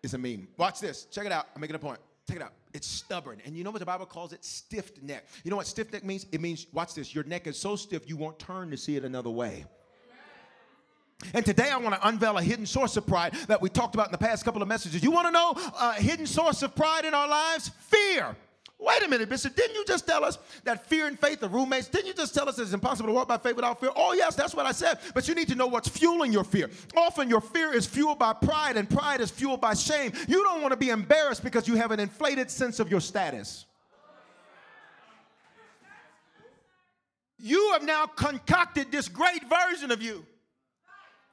[0.03, 0.47] It's a meme.
[0.57, 1.05] Watch this.
[1.05, 1.47] Check it out.
[1.55, 1.99] I'm making a point.
[2.27, 2.53] Check it out.
[2.73, 3.41] It's stubborn.
[3.45, 4.45] And you know what the Bible calls it?
[4.45, 5.25] Stiff neck.
[5.43, 6.25] You know what stiff neck means?
[6.31, 9.03] It means, watch this, your neck is so stiff you won't turn to see it
[9.03, 9.65] another way.
[11.33, 14.07] And today I want to unveil a hidden source of pride that we talked about
[14.07, 15.03] in the past couple of messages.
[15.03, 17.71] You want to know a hidden source of pride in our lives?
[17.87, 18.35] Fear.
[18.81, 19.53] Wait a minute, Bishop.
[19.57, 21.89] Didn't you just tell us that fear and faith are roommates?
[21.89, 23.89] Didn't you just tell us it's impossible to walk by faith without fear?
[23.93, 24.99] Oh, yes, that's what I said.
[25.13, 26.69] But you need to know what's fueling your fear.
[26.95, 30.13] Often your fear is fueled by pride, and pride is fueled by shame.
[30.29, 33.65] You don't want to be embarrassed because you have an inflated sense of your status.
[37.37, 40.25] You have now concocted this great version of you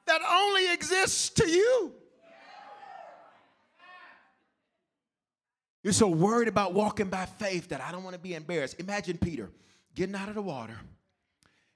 [0.07, 1.93] that only exists to you.
[5.83, 8.79] You're so worried about walking by faith that I don't want to be embarrassed.
[8.79, 9.49] Imagine Peter
[9.95, 10.77] getting out of the water.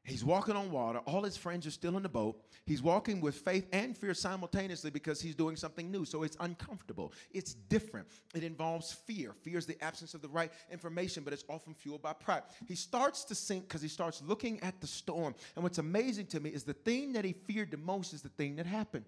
[0.03, 0.99] He's walking on water.
[1.05, 2.41] All his friends are still in the boat.
[2.65, 6.05] He's walking with faith and fear simultaneously because he's doing something new.
[6.05, 7.13] So it's uncomfortable.
[7.31, 8.07] It's different.
[8.33, 9.33] It involves fear.
[9.43, 12.43] Fear is the absence of the right information, but it's often fueled by pride.
[12.67, 15.35] He starts to sink because he starts looking at the storm.
[15.55, 18.29] And what's amazing to me is the thing that he feared the most is the
[18.29, 19.05] thing that happened.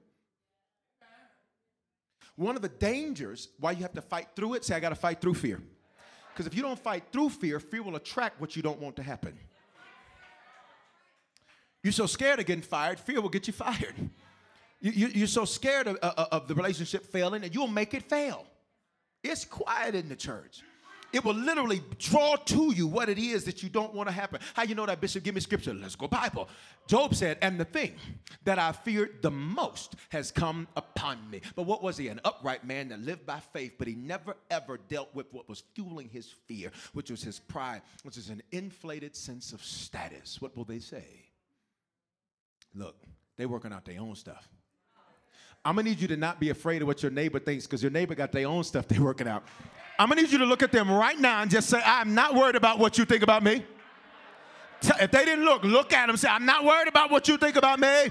[2.35, 4.95] One of the dangers why you have to fight through it, say, I got to
[4.95, 5.59] fight through fear.
[6.33, 9.03] Because if you don't fight through fear, fear will attract what you don't want to
[9.03, 9.37] happen.
[11.83, 13.93] You're so scared of getting fired, fear will get you fired.
[14.79, 18.03] You, are you, so scared of, of, of the relationship failing that you'll make it
[18.03, 18.45] fail.
[19.23, 20.61] It's quiet in the church.
[21.13, 24.41] It will literally draw to you what it is that you don't want to happen.
[24.55, 25.23] How you know that, Bishop?
[25.23, 25.73] Give me scripture.
[25.73, 26.49] Let's go Bible.
[26.87, 27.93] Job said, and the thing
[28.45, 31.41] that I feared the most has come upon me.
[31.55, 32.07] But what was he?
[32.07, 35.63] An upright man that lived by faith, but he never ever dealt with what was
[35.75, 40.41] fueling his fear, which was his pride, which is an inflated sense of status.
[40.41, 41.05] What will they say?
[42.75, 42.95] Look,
[43.37, 44.47] they working out their own stuff.
[45.65, 47.91] I'm gonna need you to not be afraid of what your neighbor thinks because your
[47.91, 49.43] neighbor got their own stuff they're working out.
[49.97, 52.35] I'm gonna need you to look at them right now and just say, I'm not
[52.35, 53.63] worried about what you think about me.
[54.81, 56.17] If they didn't look, look at them.
[56.17, 58.09] Say, I'm not worried about what you think about me.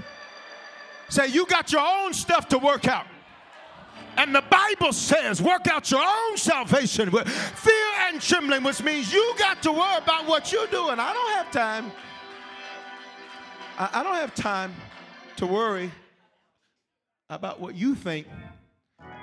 [1.10, 3.06] Say, you got your own stuff to work out.
[4.16, 7.74] And the Bible says, work out your own salvation with fear
[8.08, 10.98] and trembling, which means you got to worry about what you're doing.
[10.98, 11.92] I don't have time.
[13.78, 14.74] I, I don't have time
[15.36, 15.90] to worry
[17.30, 18.26] about what you think.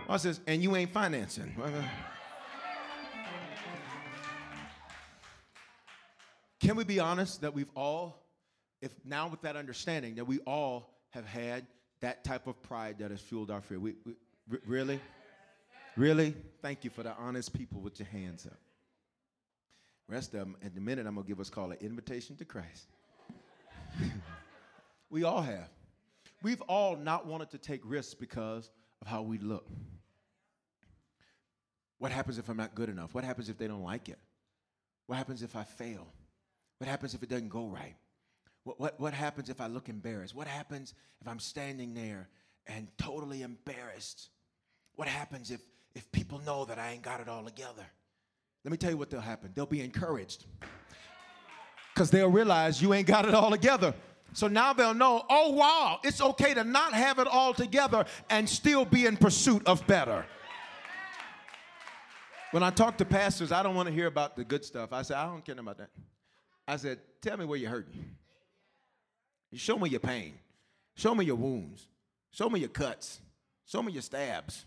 [0.07, 1.55] I says, and you ain't financing.
[6.59, 8.25] Can we be honest that we've all,
[8.81, 11.67] if now with that understanding, that we all have had
[12.01, 13.79] that type of pride that has fueled our fear?
[13.79, 14.13] We, we
[14.51, 14.99] r- really?
[15.95, 16.33] Really?
[16.61, 18.57] Thank you for the honest people with your hands up.
[20.07, 22.45] Rest of them, in a minute, I'm going to give us call an invitation to
[22.45, 22.87] Christ.
[25.09, 25.69] we all have.
[26.41, 28.69] We've all not wanted to take risks because
[29.01, 29.67] of how we look.
[31.97, 33.13] What happens if I'm not good enough?
[33.13, 34.19] What happens if they don't like it?
[35.07, 36.07] What happens if I fail?
[36.77, 37.95] What happens if it doesn't go right?
[38.63, 40.33] What, what, what happens if I look embarrassed?
[40.35, 42.29] What happens if I'm standing there
[42.67, 44.29] and totally embarrassed?
[44.95, 45.61] What happens if,
[45.93, 47.85] if people know that I ain't got it all together?
[48.63, 49.51] Let me tell you what they'll happen.
[49.53, 50.45] They'll be encouraged
[51.93, 53.93] because they'll realize you ain't got it all together.
[54.33, 58.47] So now they'll know, oh, wow, it's okay to not have it all together and
[58.47, 60.25] still be in pursuit of better.
[62.51, 64.91] When I talk to pastors, I don't want to hear about the good stuff.
[64.91, 65.89] I say, I don't care about that.
[66.67, 68.15] I said, tell me where you're hurting.
[69.53, 70.33] Show me your pain.
[70.95, 71.87] Show me your wounds.
[72.31, 73.19] Show me your cuts.
[73.65, 74.65] Show me your stabs.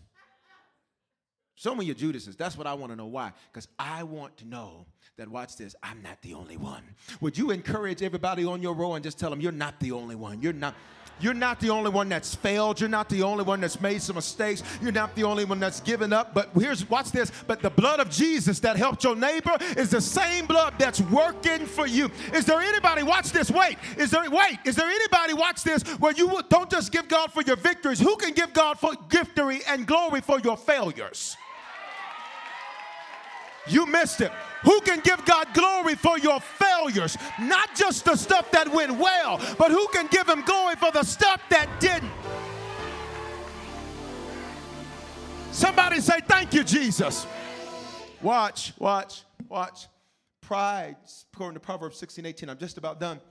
[1.55, 2.35] Show me your Judases.
[2.35, 3.05] That's what I want to know.
[3.05, 3.31] Why?
[3.51, 4.87] Because I want to know
[5.17, 6.83] that, watch this, I'm not the only one.
[7.21, 10.15] Would you encourage everybody on your row and just tell them, you're not the only
[10.15, 10.41] one?
[10.41, 10.75] You're not.
[11.19, 12.79] You're not the only one that's failed.
[12.79, 14.63] You're not the only one that's made some mistakes.
[14.81, 16.33] You're not the only one that's given up.
[16.33, 17.31] But here's, watch this.
[17.47, 21.65] But the blood of Jesus that helped your neighbor is the same blood that's working
[21.65, 22.09] for you.
[22.33, 23.77] Is there anybody, watch this, wait.
[23.97, 27.41] Is there, wait, is there anybody, watch this, where you don't just give God for
[27.41, 27.99] your victories?
[27.99, 31.37] Who can give God for victory and glory for your failures?
[33.67, 34.31] You missed it.
[34.63, 37.17] Who can give God glory for your failures?
[37.39, 41.03] Not just the stuff that went well, but who can give Him glory for the
[41.03, 42.11] stuff that didn't?
[45.51, 47.27] Somebody say, Thank you, Jesus.
[48.21, 49.87] Watch, watch, watch.
[50.41, 50.97] Pride,
[51.33, 53.21] according to Proverbs 16 18, I'm just about done,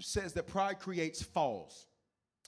[0.00, 1.86] says that pride creates falls.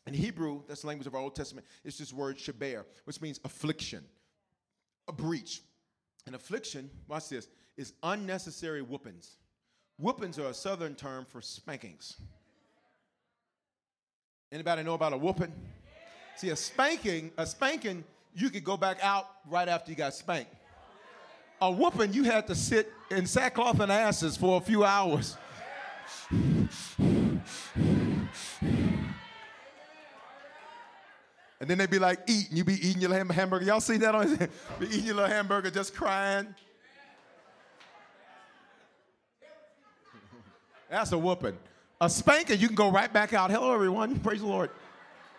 [0.06, 3.40] In Hebrew, that's the language of our Old Testament, it's this word shaber, which means
[3.44, 4.04] affliction,
[5.08, 5.62] a breach.
[6.26, 9.36] An affliction, watch this, is unnecessary whoopings.
[9.98, 12.16] Whoopings are a southern term for spankings.
[14.52, 15.52] Anybody know about a whooping?
[16.36, 18.04] See, a spanking, a spanking,
[18.34, 20.54] you could go back out right after you got spanked.
[21.60, 25.36] A whooping, you had to sit in sackcloth and asses for a few hours.
[31.60, 33.64] And then they'd be like, eat, and you be eating your hamburger.
[33.64, 34.36] Y'all see that on
[34.78, 36.54] be eating your little hamburger, just crying.
[40.94, 41.58] That's a whooping.
[42.00, 43.50] A spanking, you can go right back out.
[43.50, 44.20] Hello, everyone.
[44.20, 44.70] Praise the Lord.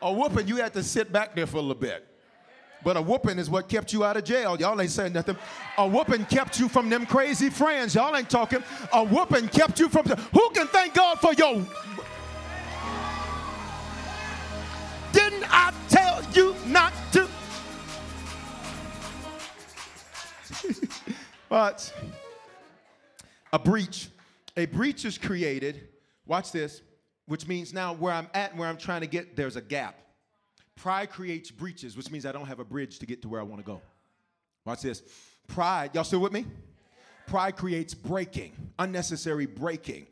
[0.01, 2.05] A whooping, you had to sit back there for a little bit.
[2.83, 4.59] But a whooping is what kept you out of jail.
[4.59, 5.37] Y'all ain't saying nothing.
[5.77, 7.95] A whooping kept you from them crazy friends.
[7.95, 8.61] Y'all ain't talking.
[8.91, 10.05] A whooping kept you from.
[10.07, 11.65] Who can thank God for your
[15.13, 17.29] Didn't I tell you not to?
[21.47, 21.93] but
[23.53, 24.09] a breach.
[24.57, 25.89] A breach is created,
[26.25, 26.81] watch this,
[27.25, 29.99] which means now where I'm at and where I'm trying to get, there's a gap.
[30.75, 33.43] Pride creates breaches, which means I don't have a bridge to get to where I
[33.43, 33.81] want to go.
[34.65, 35.03] Watch this.
[35.47, 36.45] Pride, y'all still with me?
[37.27, 40.07] Pride creates breaking, unnecessary breaking,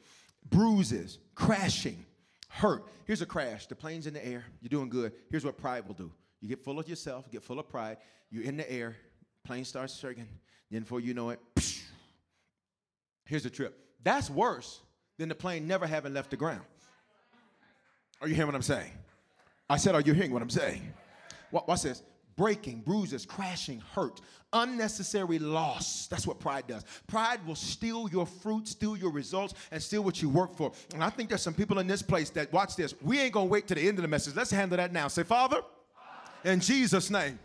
[0.49, 2.05] bruises, crashing,
[2.49, 2.85] hurt.
[3.05, 3.67] Here's a crash.
[3.67, 4.45] The plane's in the air.
[4.61, 5.13] You're doing good.
[5.29, 6.11] Here's what pride will do.
[6.41, 7.97] You get full of yourself, get full of pride.
[8.31, 8.95] You're in the air.
[9.43, 10.27] Plane starts shaking.
[10.71, 11.81] Then before you know it, psh,
[13.25, 13.82] here's the trip.
[14.03, 14.81] That's worse
[15.17, 16.61] than the plane never having left the ground.
[18.21, 18.91] Are you hearing what I'm saying?
[19.69, 20.93] I said, are you hearing what I'm saying?
[21.51, 22.03] What, what's this?
[22.35, 26.07] breaking, bruises, crashing, hurt, unnecessary loss.
[26.07, 26.83] That's what pride does.
[27.07, 30.71] Pride will steal your fruit, steal your results, and steal what you work for.
[30.93, 32.93] And I think there's some people in this place that watch this.
[33.01, 34.35] We ain't gonna wait to the end of the message.
[34.35, 35.07] Let's handle that now.
[35.07, 35.61] Say, Father,
[36.43, 37.39] in Jesus' name,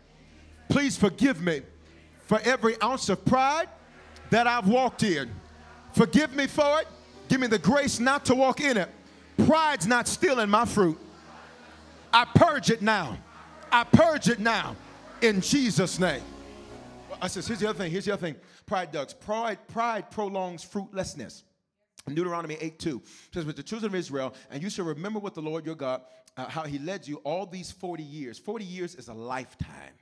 [0.69, 1.61] please forgive me
[2.25, 3.69] for every ounce of pride
[4.29, 5.29] that I've walked in.
[5.93, 6.87] Forgive me for it.
[7.27, 8.89] Give me the grace not to walk in it.
[9.45, 10.99] Pride's not stealing my fruit.
[12.11, 13.17] I purge it now.
[13.71, 14.75] I purge it now
[15.21, 16.23] in Jesus' name.
[17.21, 17.91] I says, here's the other thing.
[17.91, 18.35] Here's the other thing.
[18.65, 19.13] Pride does.
[19.13, 21.43] Pride, pride prolongs fruitlessness.
[22.07, 23.01] Deuteronomy 8 2
[23.33, 26.01] says, With the children of Israel, and you shall remember what the Lord your God,
[26.37, 28.39] uh, how he led you all these 40 years.
[28.39, 29.93] 40 years is a lifetime.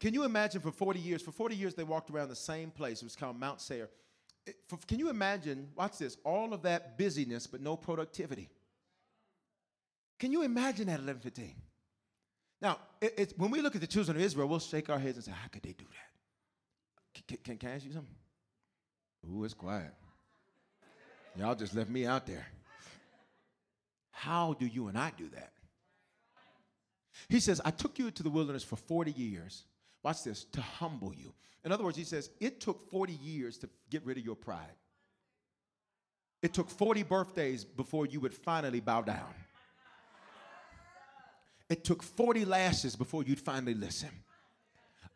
[0.00, 1.22] Can you imagine for 40 years?
[1.22, 3.02] For 40 years, they walked around the same place.
[3.02, 3.88] It was called Mount Seir.
[4.68, 8.48] For, can you imagine, watch this, all of that busyness, but no productivity?
[10.18, 11.54] Can you imagine that 1115?
[12.60, 15.24] Now, it, when we look at the children of Israel, we'll shake our heads and
[15.24, 17.24] say, How could they do that?
[17.26, 18.14] Can, can, can I ask you something?
[19.30, 19.92] Ooh, it's quiet.
[21.36, 22.46] Y'all just left me out there.
[24.10, 25.52] How do you and I do that?
[27.28, 29.64] He says, I took you to the wilderness for 40 years.
[30.02, 31.34] Watch this, to humble you.
[31.64, 34.76] In other words, he says, it took 40 years to get rid of your pride.
[36.40, 39.34] It took 40 birthdays before you would finally bow down.
[41.68, 44.10] It took 40 lashes before you'd finally listen.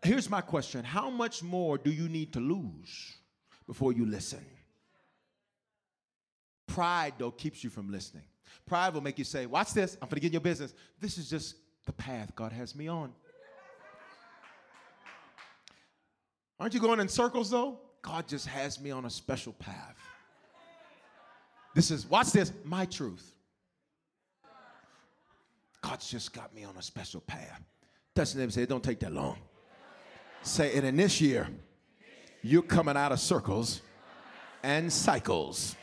[0.02, 3.14] Here's my question How much more do you need to lose
[3.66, 4.44] before you listen?
[6.66, 8.24] Pride, though, keeps you from listening.
[8.66, 10.74] Pride will make you say, Watch this, I'm gonna get in your business.
[11.00, 11.56] This is just
[11.86, 13.12] the path God has me on.
[16.62, 17.80] Aren't you going in circles though?
[18.02, 19.96] God just has me on a special path.
[21.74, 23.34] This is, watch this, my truth.
[25.80, 27.60] God's just got me on a special path.
[28.14, 29.38] Touch the neighbor say, it don't take that long.
[30.42, 31.48] Say, and in this year,
[32.42, 33.82] you're coming out of circles
[34.62, 35.74] and cycles.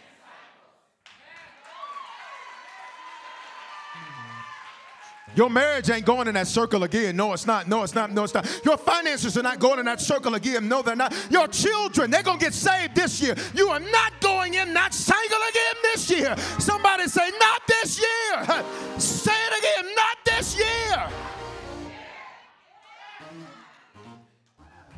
[5.35, 7.15] Your marriage ain't going in that circle again.
[7.15, 7.67] No, it's not.
[7.67, 8.11] No, it's not.
[8.11, 8.61] No, it's not.
[8.65, 10.67] Your finances are not going in that circle again.
[10.67, 11.15] No, they're not.
[11.29, 13.35] Your children, they're going to get saved this year.
[13.53, 16.35] You are not going in that cycle again this year.
[16.59, 18.63] Somebody say, not this year.
[18.97, 21.09] Say it again, not this year.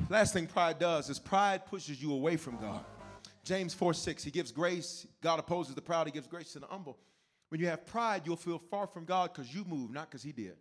[0.09, 2.83] Last thing pride does is pride pushes you away from God.
[3.43, 5.07] James 4 6, he gives grace.
[5.21, 6.97] God opposes the proud, he gives grace to the humble.
[7.51, 10.31] When you have pride, you'll feel far from God because you moved, not because He
[10.31, 10.55] did.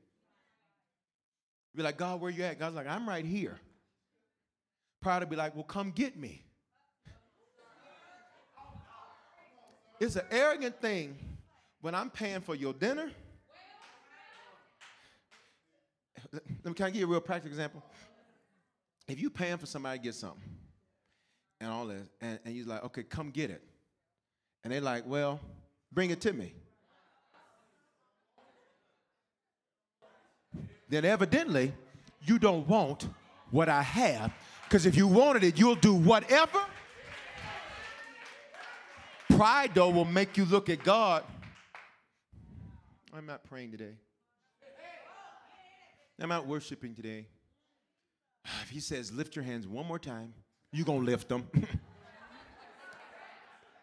[1.73, 2.59] You'll be like, God, where you at?
[2.59, 3.61] God's like, I'm right here.
[5.01, 6.43] Pride will be like, well, come get me.
[10.01, 11.17] It's an arrogant thing
[11.81, 13.09] when I'm paying for your dinner.
[16.33, 17.85] Let me, can I give you a real practical example?
[19.07, 20.43] If you paying for somebody to get something
[21.61, 23.63] and all this, and, and you're like, okay, come get it.
[24.65, 25.39] And they're like, well,
[25.93, 26.53] bring it to me.
[30.91, 31.73] Then evidently
[32.23, 33.09] you don't want
[33.51, 34.33] what I have.
[34.65, 36.61] Because if you wanted it, you'll do whatever.
[39.31, 41.25] Pride, though, will make you look at God.
[43.15, 43.95] I'm not praying today.
[46.21, 47.27] I'm not worshiping today.
[48.63, 50.35] If he says, lift your hands one more time,
[50.73, 51.49] you're going to lift them.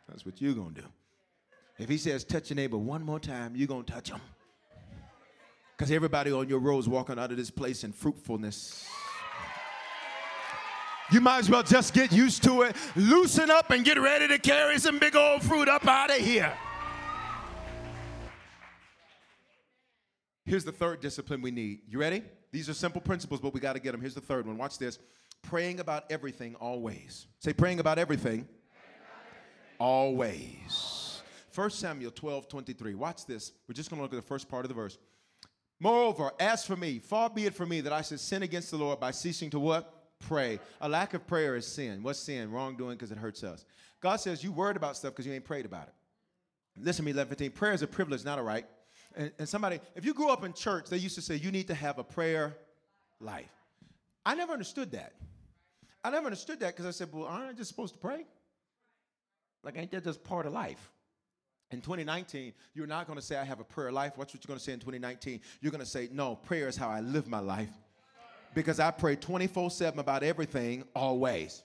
[0.08, 0.88] That's what you're going to do.
[1.80, 4.22] If he says, touch your neighbor one more time, you're going to touch them.
[5.78, 8.88] Because everybody on your road is walking out of this place in fruitfulness.
[11.12, 14.40] You might as well just get used to it, loosen up, and get ready to
[14.40, 16.52] carry some big old fruit up out of here.
[20.46, 21.82] Here's the third discipline we need.
[21.88, 22.24] You ready?
[22.52, 24.02] These are simple principles, but we got to get them.
[24.02, 24.58] Here's the third one.
[24.58, 24.98] Watch this.
[25.44, 27.28] Praying about everything always.
[27.40, 28.48] Say, praying about everything,
[29.78, 31.22] always.
[31.54, 32.96] 1 Samuel 12 23.
[32.96, 33.52] Watch this.
[33.68, 34.98] We're just going to look at the first part of the verse.
[35.80, 38.78] Moreover, as for me, far be it from me that I should sin against the
[38.78, 39.94] Lord by ceasing to what?
[40.20, 40.60] Pray.
[40.82, 42.02] A lack of prayer is sin.
[42.02, 42.52] What's sin?
[42.52, 43.64] Wrongdoing because it hurts us.
[44.02, 45.94] God says you worried about stuff because you ain't prayed about it.
[46.80, 47.52] Listen to me, 11 15.
[47.52, 48.66] Prayer is a privilege, not a right.
[49.16, 51.68] And, and somebody, if you grew up in church, they used to say you need
[51.68, 52.56] to have a prayer
[53.20, 53.52] life.
[54.26, 55.14] I never understood that.
[56.04, 58.26] I never understood that because I said, well, aren't I just supposed to pray?
[59.64, 60.92] Like, ain't that just part of life?
[61.72, 64.18] In 2019, you're not going to say, I have a prayer life.
[64.18, 65.42] Watch what you're going to say in 2019?
[65.62, 67.72] You're going to say, No, prayer is how I live my life
[68.54, 71.64] because I pray 24 7 about everything, always.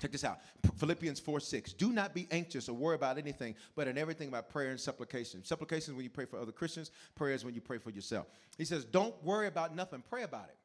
[0.00, 0.40] Check this out
[0.76, 1.72] Philippians 4 6.
[1.74, 5.44] Do not be anxious or worry about anything, but in everything about prayer and supplication.
[5.44, 8.26] Supplication is when you pray for other Christians, prayer is when you pray for yourself.
[8.58, 10.56] He says, Don't worry about nothing, pray about it.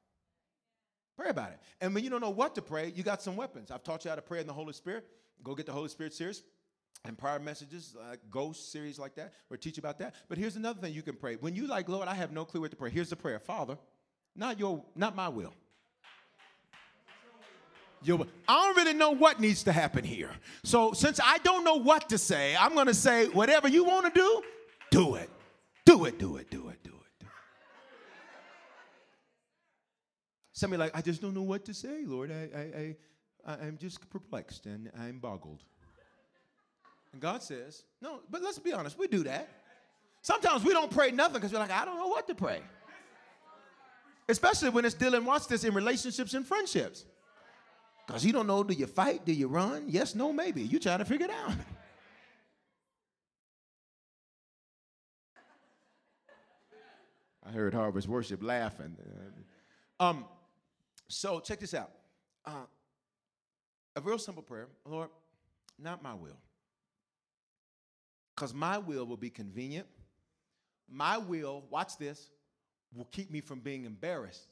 [1.16, 1.60] Pray about it.
[1.80, 3.72] And when you don't know what to pray, you got some weapons.
[3.72, 5.06] I've taught you how to pray in the Holy Spirit.
[5.44, 6.44] Go get the Holy Spirit series
[7.04, 10.16] and prior messages, uh, ghost series like that, where teach about that.
[10.30, 11.36] But here's another thing you can pray.
[11.36, 12.90] When you like, Lord, I have no clue what to pray.
[12.90, 13.78] Here's the prayer, Father,
[14.36, 15.54] not your, not my will.
[18.04, 20.30] Your, I don't really know what needs to happen here.
[20.64, 24.14] So since I don't know what to say, I'm going to say whatever you want
[24.14, 24.42] to do,
[24.92, 25.30] do it,
[25.86, 27.10] do it, do it, do it, do it.
[27.20, 27.28] Do it.
[30.54, 32.32] Somebody like, I just don't know what to say, Lord.
[32.32, 32.96] I, I,
[33.52, 35.64] I, I'm just perplexed and I'm boggled.
[37.16, 39.48] And God says, no, but let's be honest, we do that.
[40.22, 42.60] Sometimes we don't pray nothing because we're like, I don't know what to pray.
[44.28, 47.06] Especially when it's dealing, watch this, in relationships and friendships.
[48.06, 49.24] Because you don't know, do you fight?
[49.24, 49.86] Do you run?
[49.88, 50.62] Yes, no, maybe.
[50.62, 51.54] You try to figure it out.
[57.48, 58.98] I heard Harvest Worship laughing.
[60.02, 60.26] Um,
[61.08, 61.92] so check this out.
[62.44, 62.66] Uh,
[63.96, 65.08] a real simple prayer, Lord,
[65.80, 66.36] not my will
[68.36, 69.88] Because my will will be convenient.
[70.90, 72.30] My will, watch this,
[72.94, 74.48] will keep me from being embarrassed.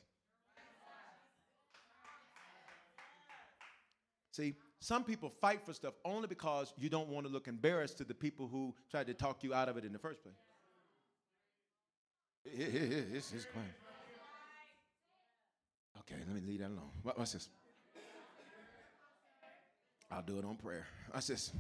[4.32, 8.04] See, some people fight for stuff only because you don't want to look embarrassed to
[8.04, 10.36] the people who tried to talk you out of it in the first place.
[12.46, 13.70] This is quiet.
[16.00, 16.90] Okay, let me leave that alone.
[17.04, 17.50] What's this?
[20.12, 20.86] I'll do it on prayer.
[21.12, 21.52] What's this?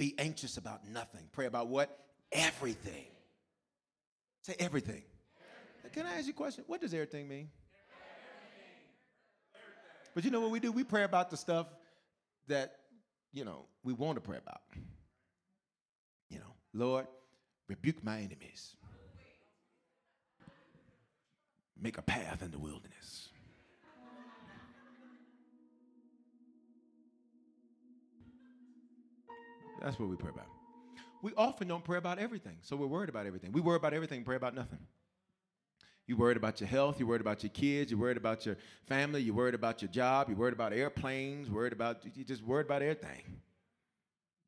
[0.00, 1.20] Be anxious about nothing.
[1.30, 1.94] Pray about what?
[2.32, 3.04] Everything.
[4.40, 5.02] Say everything.
[5.82, 5.92] everything.
[5.92, 6.64] Can I ask you a question?
[6.66, 7.50] What does everything mean?
[10.14, 10.72] But you know what we do?
[10.72, 11.66] We pray about the stuff
[12.48, 12.76] that,
[13.34, 14.62] you know, we want to pray about.
[16.30, 17.06] You know, Lord,
[17.68, 18.74] rebuke my enemies.
[21.78, 23.28] Make a path in the wilderness.
[29.82, 30.46] That's what we pray about.
[31.22, 33.52] We often don't pray about everything, so we're worried about everything.
[33.52, 34.78] We worry about everything, pray about nothing.
[36.06, 36.98] You're worried about your health.
[36.98, 37.92] You're worried about your kids.
[37.92, 38.56] You're worried about your
[38.88, 39.22] family.
[39.22, 40.28] You're worried about your job.
[40.28, 41.48] You're worried about airplanes.
[41.48, 43.22] Worried about you just worried about everything.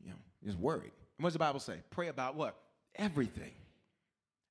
[0.03, 0.91] You know, just worried.
[1.19, 1.77] And what does the Bible say?
[1.91, 2.57] Pray about what?
[2.97, 3.53] Everything.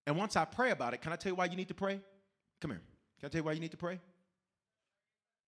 [0.07, 1.99] And once I pray about it, can I tell you why you need to pray?
[2.61, 2.81] Come here.
[3.19, 3.99] Can I tell you why you need to pray?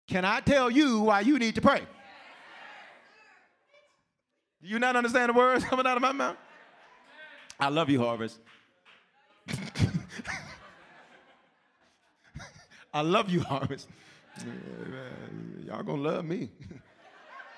[0.07, 1.83] Can I tell you why you need to pray?
[4.63, 6.37] You not understand the words coming out of my mouth?
[7.59, 8.39] I love you, Harvest.
[12.93, 13.89] I love you, Harvest.
[15.65, 16.49] Y'all gonna love me.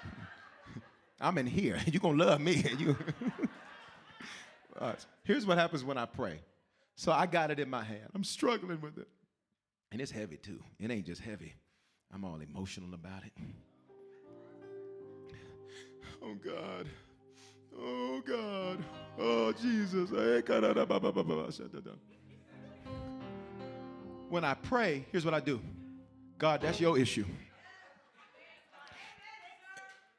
[1.22, 1.80] I'm in here.
[1.86, 2.64] You're gonna love me.
[2.78, 2.98] you
[4.80, 5.06] right.
[5.24, 6.40] Here's what happens when I pray.
[6.96, 8.10] So I got it in my hand.
[8.14, 9.08] I'm struggling with it.
[9.92, 10.60] And it's heavy too.
[10.80, 11.54] It ain't just heavy.
[12.14, 13.32] I'm all emotional about it.
[16.26, 16.88] Oh God.
[17.78, 18.84] Oh God.
[19.20, 20.12] Oh Jesus.
[20.12, 20.42] Eh,
[24.30, 25.62] when I pray, here's what I do
[26.38, 27.26] God, that's your issue.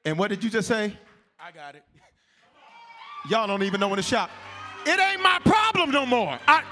[0.04, 0.96] And what did you just say?
[1.40, 1.82] I got it.
[3.28, 4.30] Y'all don't even know when to shop.
[4.86, 6.38] It ain't my problem no more.
[6.46, 6.62] I,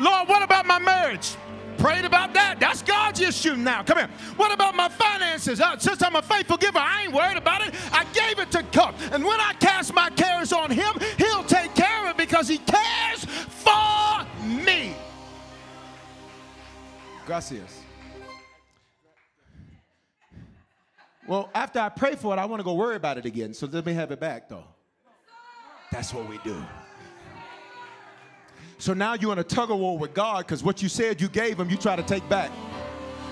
[0.00, 1.36] Lord, what about my marriage?
[1.84, 2.58] Prayed about that.
[2.58, 3.82] That's God's issue now.
[3.82, 4.08] Come here.
[4.36, 5.60] What about my finances?
[5.60, 7.74] Uh, since I'm a faithful giver, I ain't worried about it.
[7.92, 8.94] I gave it to God.
[9.12, 12.56] And when I cast my cares on Him, He'll take care of it because He
[12.56, 14.94] cares for me.
[17.26, 17.82] Gracias.
[21.28, 23.52] Well, after I pray for it, I want to go worry about it again.
[23.52, 24.64] So let me have it back, though.
[25.92, 26.56] That's what we do.
[28.84, 31.28] So now you're in a tug of war with God because what you said you
[31.28, 32.50] gave him, you try to take back.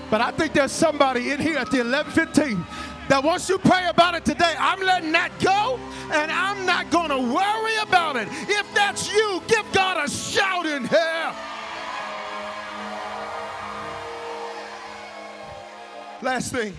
[0.09, 2.65] But I think there's somebody in here at the 11:15
[3.07, 5.79] that once you pray about it today, I'm letting that go
[6.11, 8.27] and I'm not going to worry about it.
[8.49, 11.35] If that's you, give God a shout in here.
[16.23, 16.75] Last thing,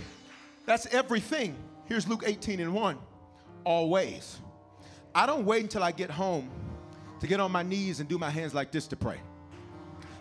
[0.66, 1.54] that's everything.
[1.84, 2.98] Here's Luke 18 and 1.
[3.62, 4.40] Always.
[5.14, 6.50] I don't wait until I get home
[7.24, 9.18] to get on my knees and do my hands like this to pray.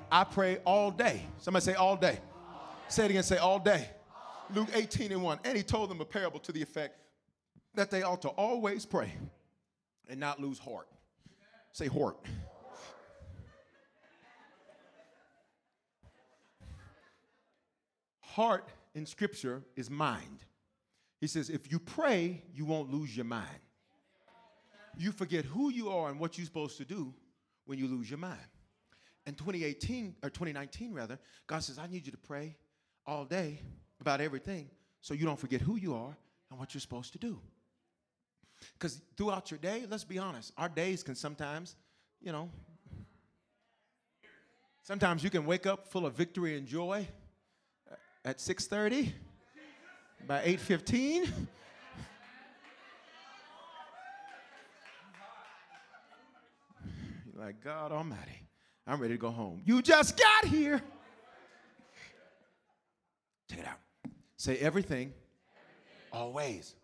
[0.09, 1.21] I pray all day.
[1.37, 2.17] Somebody say all day.
[2.87, 3.89] Say it again, say all day.
[4.53, 5.39] Luke 18 and 1.
[5.43, 6.97] And he told them a parable to the effect
[7.75, 9.11] that they ought to always pray
[10.07, 10.87] and not lose heart.
[11.73, 12.15] Say heart.
[18.21, 20.45] Heart in scripture is mind.
[21.19, 23.49] He says, if you pray, you won't lose your mind.
[24.97, 27.13] You forget who you are and what you're supposed to do
[27.65, 28.39] when you lose your mind.
[29.25, 31.17] In 2018, or 2019 rather,
[31.47, 32.55] God says, I need you to pray
[33.05, 33.61] all day
[34.01, 34.69] about everything
[35.01, 36.15] so you don't forget who you are
[36.49, 37.39] and what you're supposed to do.
[38.73, 41.75] Because throughout your day, let's be honest, our days can sometimes,
[42.21, 42.49] you know,
[44.83, 47.07] sometimes you can wake up full of victory and joy
[48.23, 49.11] at 6:30
[50.27, 51.47] by 8:15
[57.35, 58.47] Like God Almighty
[58.85, 60.81] I'm ready to go home you just got here
[63.49, 63.77] check it out
[64.37, 65.13] say everything, everything.
[66.11, 66.35] Always.
[66.43, 66.75] always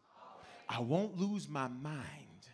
[0.68, 2.47] I won't lose my mind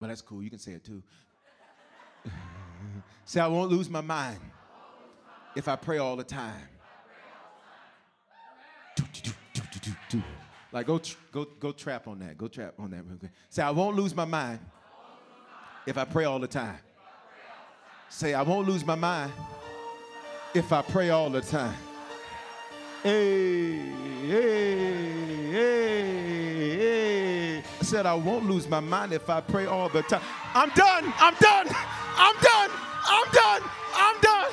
[0.00, 1.02] well that's cool you can say it too
[3.24, 4.40] say I won't lose my mind
[5.56, 6.68] if I pray all the time
[10.72, 11.00] like go
[11.30, 12.38] go go trap on that.
[12.38, 13.30] Go trap on that real quick.
[13.50, 14.58] Say I won't lose my mind
[15.86, 16.78] if I pray all the time.
[18.08, 19.32] Say I won't lose my mind
[20.54, 21.74] if I pray all the time.
[23.02, 23.78] Hey,
[24.28, 27.58] hey, hey, hey.
[27.58, 30.22] I said, I won't lose my mind if I pray all the time.
[30.54, 31.12] I'm done.
[31.16, 31.66] I'm done.
[32.16, 32.70] I'm done.
[33.04, 33.62] I'm done.
[33.94, 34.50] I'm done.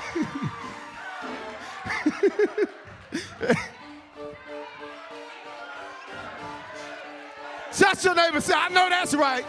[7.72, 8.42] Touch your neighbor.
[8.42, 9.46] Say, I know that's right.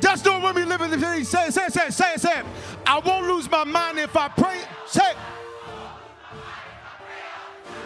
[0.00, 1.24] Do it when we live in.
[1.24, 2.46] Say it, say it, say it, say it, say it.
[2.86, 4.60] I won't lose my mind if I pray.
[4.86, 5.16] Say it.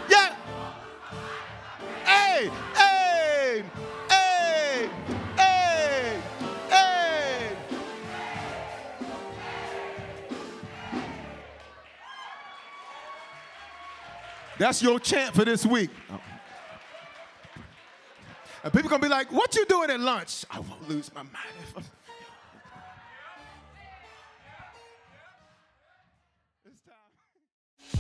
[0.09, 0.35] Yeah.
[2.05, 3.65] Hey, hey,
[4.09, 4.91] hey,
[5.37, 6.21] hey,
[6.69, 7.57] hey.
[14.59, 15.91] That's your chant for this week.
[18.63, 21.37] And people gonna be like, "What you doing at lunch?" I won't lose my mind.
[21.63, 21.85] If I'm...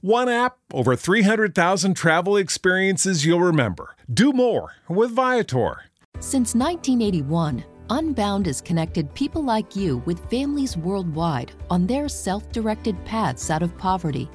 [0.00, 3.96] One app, over 300,000 travel experiences you'll remember.
[4.12, 5.86] Do more with Viator.
[6.20, 13.02] Since 1981, Unbound has connected people like you with families worldwide on their self directed
[13.04, 14.30] paths out of poverty.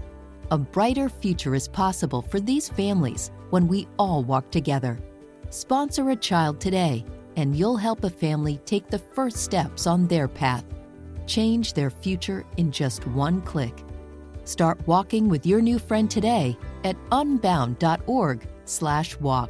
[0.52, 5.00] A brighter future is possible for these families when we all walk together.
[5.50, 7.06] Sponsor a child today,
[7.38, 10.66] and you'll help a family take the first steps on their path.
[11.26, 13.82] Change their future in just one click.
[14.44, 19.50] Start walking with your new friend today at unbound.org/walk.